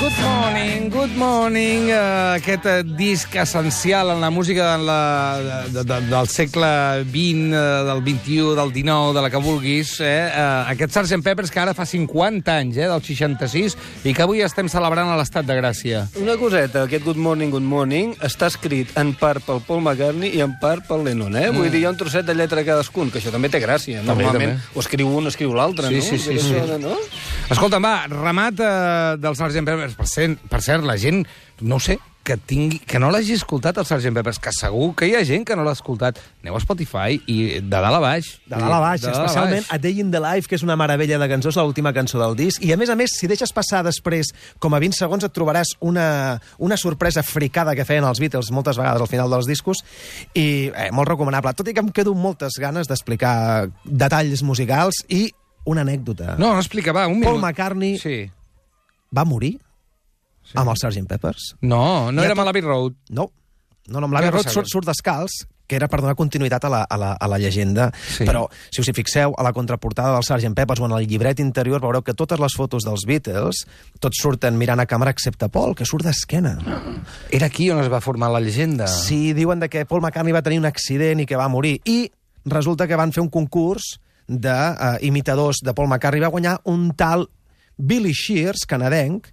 Good 0.00 0.16
morning, 0.24 0.88
good 0.88 1.12
morning. 1.20 1.90
Uh, 1.92 2.32
aquest 2.38 2.64
uh, 2.64 2.78
disc 2.96 3.34
essencial 3.36 4.08
en 4.14 4.22
la 4.22 4.30
música 4.32 4.70
de 4.78 4.84
la, 4.86 5.64
de, 5.68 5.82
de, 5.84 5.98
del 6.08 6.28
segle 6.32 6.70
XX, 7.04 7.50
uh, 7.52 7.84
del 7.84 8.00
XXI, 8.06 8.38
del 8.56 8.72
XIX, 8.72 9.12
de 9.14 9.20
la 9.26 9.28
que 9.30 9.42
vulguis. 9.44 9.90
Eh? 10.00 10.22
Uh, 10.32 10.70
aquest 10.72 10.96
Sgt. 10.96 11.20
Peppers 11.26 11.52
que 11.52 11.60
ara 11.60 11.74
fa 11.76 11.84
50 11.84 12.54
anys, 12.62 12.78
eh, 12.80 12.88
del 12.88 13.02
66, 13.04 13.76
i 14.08 14.14
que 14.16 14.24
avui 14.24 14.40
estem 14.46 14.70
celebrant 14.72 15.12
a 15.12 15.18
l'estat 15.20 15.44
de 15.44 15.58
Gràcia. 15.60 16.06
Una 16.22 16.38
coseta, 16.40 16.86
aquest 16.88 17.04
Good 17.04 17.20
Morning, 17.20 17.52
Good 17.52 17.68
Morning 17.68 18.16
està 18.24 18.48
escrit 18.48 18.96
en 18.96 19.12
part 19.20 19.44
pel 19.44 19.60
Paul 19.68 19.84
McCartney 19.84 20.32
i 20.32 20.40
en 20.46 20.56
part 20.64 20.88
pel 20.88 21.04
Lennon, 21.10 21.36
eh? 21.36 21.50
Vull 21.52 21.68
dir, 21.68 21.84
hi 21.84 21.90
ha 21.90 21.92
un 21.92 22.00
trosset 22.00 22.24
de 22.24 22.38
lletra 22.40 22.64
cadascun, 22.64 23.12
que 23.12 23.20
això 23.20 23.34
també 23.36 23.52
té 23.52 23.60
gràcia. 23.60 24.00
També, 24.00 24.24
Normalment 24.24 24.56
també. 24.56 24.72
o 24.80 24.80
escriu 24.86 25.12
un 25.20 25.28
escriu 25.28 25.52
l'altre, 25.52 25.92
Sí, 25.92 26.00
no? 26.00 26.08
sí, 26.08 26.18
sí, 26.24 26.40
sí. 26.48 26.66
No? 26.80 26.96
Escolta'm, 27.50 27.84
va, 27.84 27.94
remat 28.08 28.64
uh, 28.64 29.20
del 29.20 29.36
Sgt. 29.36 29.60
Peppers. 29.68 29.89
Per 29.96 30.06
cert, 30.08 30.38
per 30.50 30.62
cert, 30.62 30.84
la 30.86 30.96
gent, 31.00 31.24
no 31.60 31.78
sé, 31.80 31.98
que, 32.22 32.34
tingui, 32.36 32.76
que 32.84 32.98
no 33.00 33.08
l'hagi 33.10 33.32
escoltat 33.32 33.78
el 33.80 33.86
Sgt. 33.88 34.10
Peppers, 34.14 34.38
que 34.44 34.50
segur 34.52 34.90
que 34.94 35.06
hi 35.08 35.14
ha 35.16 35.22
gent 35.24 35.42
que 35.48 35.54
no 35.56 35.64
l'ha 35.64 35.72
escoltat. 35.72 36.18
Aneu 36.44 36.54
a 36.54 36.60
Spotify 36.60 37.16
i 37.32 37.36
de 37.64 37.70
dalt 37.72 37.96
a 37.96 38.00
baix. 38.02 38.28
De 38.44 38.58
dalt 38.60 38.74
a 38.76 38.80
baix, 38.82 39.00
De 39.00 39.06
dalt 39.08 39.16
a 39.16 39.22
especialment 39.24 39.64
baix. 39.64 39.70
A 39.72 39.78
Day 39.80 40.00
in 40.04 40.10
the 40.12 40.20
Life, 40.20 40.46
que 40.46 40.54
és 40.58 40.62
una 40.62 40.76
meravella 40.76 41.16
de 41.18 41.28
cançó, 41.32 41.48
és 41.48 41.56
l'última 41.56 41.94
cançó 41.96 42.20
del 42.20 42.36
disc. 42.36 42.60
I 42.62 42.74
a 42.74 42.76
més 42.76 42.92
a 42.92 42.96
més, 43.00 43.14
si 43.16 43.26
deixes 43.26 43.50
passar 43.56 43.80
després, 43.86 44.34
com 44.60 44.76
a 44.76 44.80
20 44.84 44.98
segons, 45.00 45.24
et 45.24 45.32
trobaràs 45.32 45.72
una, 45.80 46.38
una 46.58 46.76
sorpresa 46.76 47.24
fricada 47.24 47.74
que 47.74 47.88
feien 47.88 48.04
els 48.04 48.20
Beatles 48.20 48.52
moltes 48.52 48.76
vegades 48.78 49.00
al 49.00 49.08
final 49.10 49.32
dels 49.32 49.48
discos, 49.48 49.80
i 50.36 50.68
eh, 50.76 50.90
molt 50.92 51.08
recomanable. 51.08 51.54
Tot 51.56 51.72
i 51.72 51.74
que 51.74 51.80
em 51.80 51.88
quedo 51.88 52.12
moltes 52.14 52.60
ganes 52.60 52.86
d'explicar 52.86 53.64
detalls 53.84 54.44
musicals 54.44 55.02
i 55.08 55.30
una 55.64 55.80
anècdota. 55.88 56.36
No, 56.38 56.52
explica, 56.60 56.92
va, 56.92 57.08
un 57.08 57.18
minut. 57.18 57.32
Paul 57.32 57.40
McCartney 57.40 57.96
Sí. 57.98 58.30
va 59.16 59.24
morir 59.24 59.56
sí. 60.50 60.58
amb 60.58 60.74
el 60.74 60.76
Sgt. 60.82 61.06
Peppers. 61.08 61.54
No, 61.62 62.10
no 62.12 62.20
ha 62.20 62.24
era 62.26 62.34
tot- 62.34 62.42
Malaby 62.44 62.60
Road. 62.66 62.98
No, 63.10 63.30
no, 63.88 64.00
no 64.00 64.06
amb 64.06 64.14
l'Abbey 64.18 64.30
Road 64.34 64.50
surt, 64.50 64.68
surt 64.70 64.86
descalç, 64.86 65.44
que 65.70 65.76
era 65.78 65.86
per 65.86 66.00
donar 66.02 66.16
continuïtat 66.18 66.64
a 66.66 66.68
la, 66.68 66.80
a 66.82 66.96
la, 66.98 67.12
a 67.14 67.26
la 67.30 67.36
llegenda, 67.38 67.92
Sí. 67.94 68.24
però 68.26 68.48
si 68.74 68.80
us 68.82 68.88
hi 68.90 68.92
fixeu, 68.92 69.30
a 69.38 69.42
la 69.46 69.52
contraportada 69.54 70.16
del 70.16 70.24
Sgt. 70.26 70.50
Peppers 70.58 70.80
o 70.82 70.86
en 70.88 70.96
el 70.98 71.06
llibret 71.06 71.38
interior 71.38 71.80
veureu 71.80 72.02
que 72.02 72.14
totes 72.18 72.40
les 72.42 72.56
fotos 72.58 72.82
dels 72.82 73.04
Beatles 73.06 73.62
tots 74.02 74.18
surten 74.20 74.58
mirant 74.58 74.82
a 74.82 74.86
càmera 74.90 75.14
excepte 75.14 75.48
Paul, 75.48 75.76
que 75.78 75.86
surt 75.86 76.02
d'esquena. 76.06 76.56
Era 77.30 77.46
aquí 77.46 77.70
on 77.70 77.78
es 77.84 77.88
va 77.90 78.00
formar 78.02 78.32
la 78.34 78.40
llegenda. 78.42 78.88
Sí, 78.90 79.32
diuen 79.32 79.60
de 79.62 79.68
que 79.70 79.86
Paul 79.86 80.02
McCartney 80.02 80.34
va 80.34 80.42
tenir 80.42 80.58
un 80.58 80.66
accident 80.66 81.20
i 81.22 81.26
que 81.26 81.38
va 81.38 81.46
morir. 81.48 81.80
I 81.86 82.10
resulta 82.50 82.88
que 82.88 82.96
van 82.98 83.12
fer 83.14 83.22
un 83.22 83.30
concurs 83.30 84.00
d'imitadors 84.26 85.60
de 85.62 85.74
Paul 85.74 85.88
McCartney. 85.88 86.20
Va 86.22 86.28
guanyar 86.34 86.60
un 86.64 86.90
tal 86.96 87.28
Billy 87.76 88.12
Shears, 88.12 88.66
canadenc, 88.66 89.28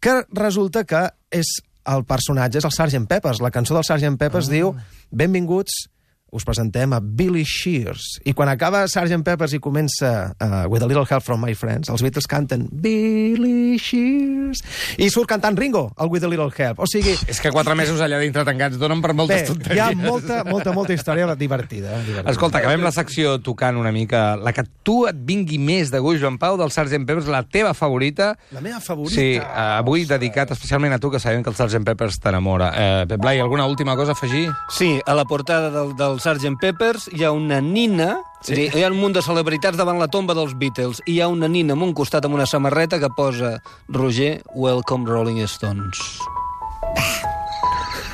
que 0.00 0.20
resulta 0.36 0.84
que 0.84 1.06
és 1.34 1.56
el 1.86 2.04
personatge, 2.08 2.60
és 2.60 2.66
el 2.66 2.74
Sgt. 2.74 3.06
Peppers. 3.10 3.42
La 3.44 3.52
cançó 3.54 3.76
del 3.76 3.86
Sgt. 3.86 4.16
Peppers 4.20 4.50
ah. 4.50 4.54
diu 4.54 4.72
Benvinguts 5.10 5.86
us 6.36 6.44
presentem 6.46 6.92
a 6.92 7.00
Billy 7.00 7.44
Shears. 7.48 8.20
I 8.28 8.34
quan 8.36 8.50
acaba 8.52 8.84
Sgt. 8.86 9.22
Peppers 9.26 9.54
i 9.56 9.60
comença 9.62 10.34
uh, 10.36 10.66
With 10.70 10.84
a 10.84 10.88
Little 10.88 11.06
Help 11.08 11.24
from 11.24 11.42
My 11.42 11.54
Friends, 11.56 11.88
els 11.92 12.02
Beatles 12.04 12.28
canten 12.30 12.66
Billy 12.70 13.78
Shears. 13.80 14.60
I 15.00 15.08
surt 15.10 15.28
cantant 15.30 15.56
Ringo, 15.58 15.88
el 15.98 16.10
With 16.12 16.24
a 16.24 16.30
Little 16.30 16.52
Help. 16.52 16.80
O 16.84 16.86
sigui, 16.90 17.16
És 17.26 17.40
que 17.40 17.50
quatre 17.54 17.74
mesos 17.78 18.00
allà 18.04 18.20
dintre 18.22 18.44
tancats 18.46 18.78
donen 18.78 19.00
per 19.02 19.12
bé, 19.14 19.18
moltes 19.22 19.46
tonteries. 19.48 19.76
hi 19.76 19.80
ha 19.80 19.90
molta, 19.96 20.42
molta, 20.44 20.72
molta 20.76 20.92
història 20.94 21.26
divertida. 21.34 21.96
divertida. 22.04 22.30
Escolta, 22.30 22.58
acabem 22.58 22.82
la 22.84 22.92
secció 22.92 23.38
tocant 23.42 23.76
una 23.80 23.92
mica 23.92 24.36
la 24.36 24.52
que 24.52 24.64
tu 24.86 25.06
et 25.08 25.16
vingui 25.26 25.58
més 25.58 25.90
de 25.90 25.98
gust, 26.02 26.20
Joan 26.22 26.38
Pau, 26.38 26.56
del 26.60 26.70
Sgt. 26.70 27.06
Peppers, 27.06 27.26
la 27.32 27.42
teva 27.42 27.72
favorita. 27.74 28.34
La 28.52 28.60
meva 28.60 28.80
favorita. 28.80 29.14
Sí, 29.14 29.36
eh, 29.36 29.42
avui 29.80 30.04
dedicat 30.04 30.50
especialment 30.54 30.92
a 30.94 30.98
tu, 30.98 31.10
que 31.10 31.20
sabem 31.20 31.42
que 31.42 31.50
el 31.50 31.56
Sgt. 31.56 31.82
Peppers 31.86 32.20
t'enamora. 32.20 32.72
Eh, 32.76 33.06
Pep 33.08 33.20
Blai, 33.20 33.40
alguna 33.40 33.66
última 33.66 33.96
cosa 33.96 34.12
a 34.12 34.18
afegir? 34.18 34.50
Sí, 34.70 35.00
a 35.06 35.14
la 35.14 35.24
portada 35.24 35.70
del, 35.70 35.94
del 35.96 36.20
Sgt. 36.26 36.56
Peppers 36.60 37.08
hi 37.14 37.22
ha 37.24 37.30
una 37.32 37.60
nina... 37.62 38.16
Sí. 38.46 38.68
Hi 38.68 38.82
ha 38.84 38.90
un 38.92 38.98
munt 39.00 39.14
de 39.16 39.22
celebritats 39.24 39.78
davant 39.78 39.98
la 39.98 40.06
tomba 40.12 40.34
dels 40.36 40.52
Beatles 40.58 41.00
i 41.06 41.16
hi 41.16 41.20
ha 41.24 41.26
una 41.32 41.48
nina 41.50 41.74
amb 41.74 41.82
un 41.86 41.94
costat 41.98 42.26
amb 42.28 42.36
una 42.36 42.46
samarreta 42.46 43.00
que 43.02 43.08
posa 43.16 43.56
Roger, 43.88 44.42
welcome 44.54 45.08
Rolling 45.08 45.40
Stones. 45.50 45.98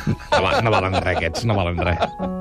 No, 0.07 0.41
va- 0.43 0.61
no 0.65 0.71
valen 0.73 0.97
res, 0.97 1.17
aquests, 1.17 1.45
no 1.45 1.55
valen 1.59 1.79
res. 1.85 2.32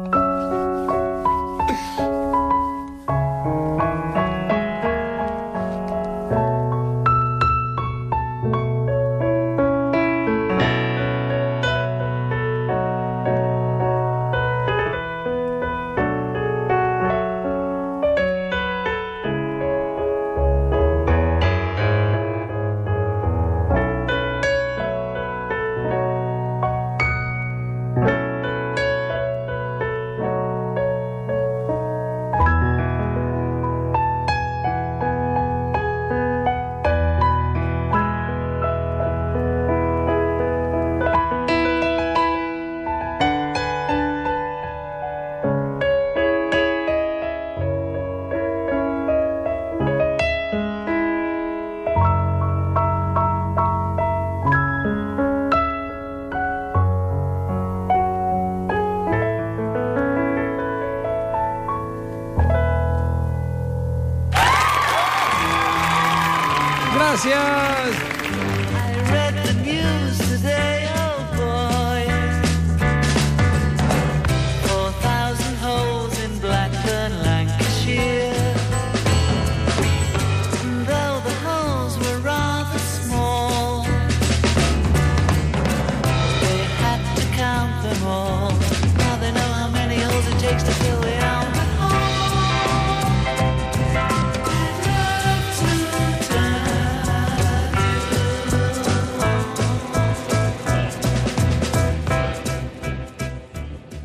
gracias. 67.01 68.10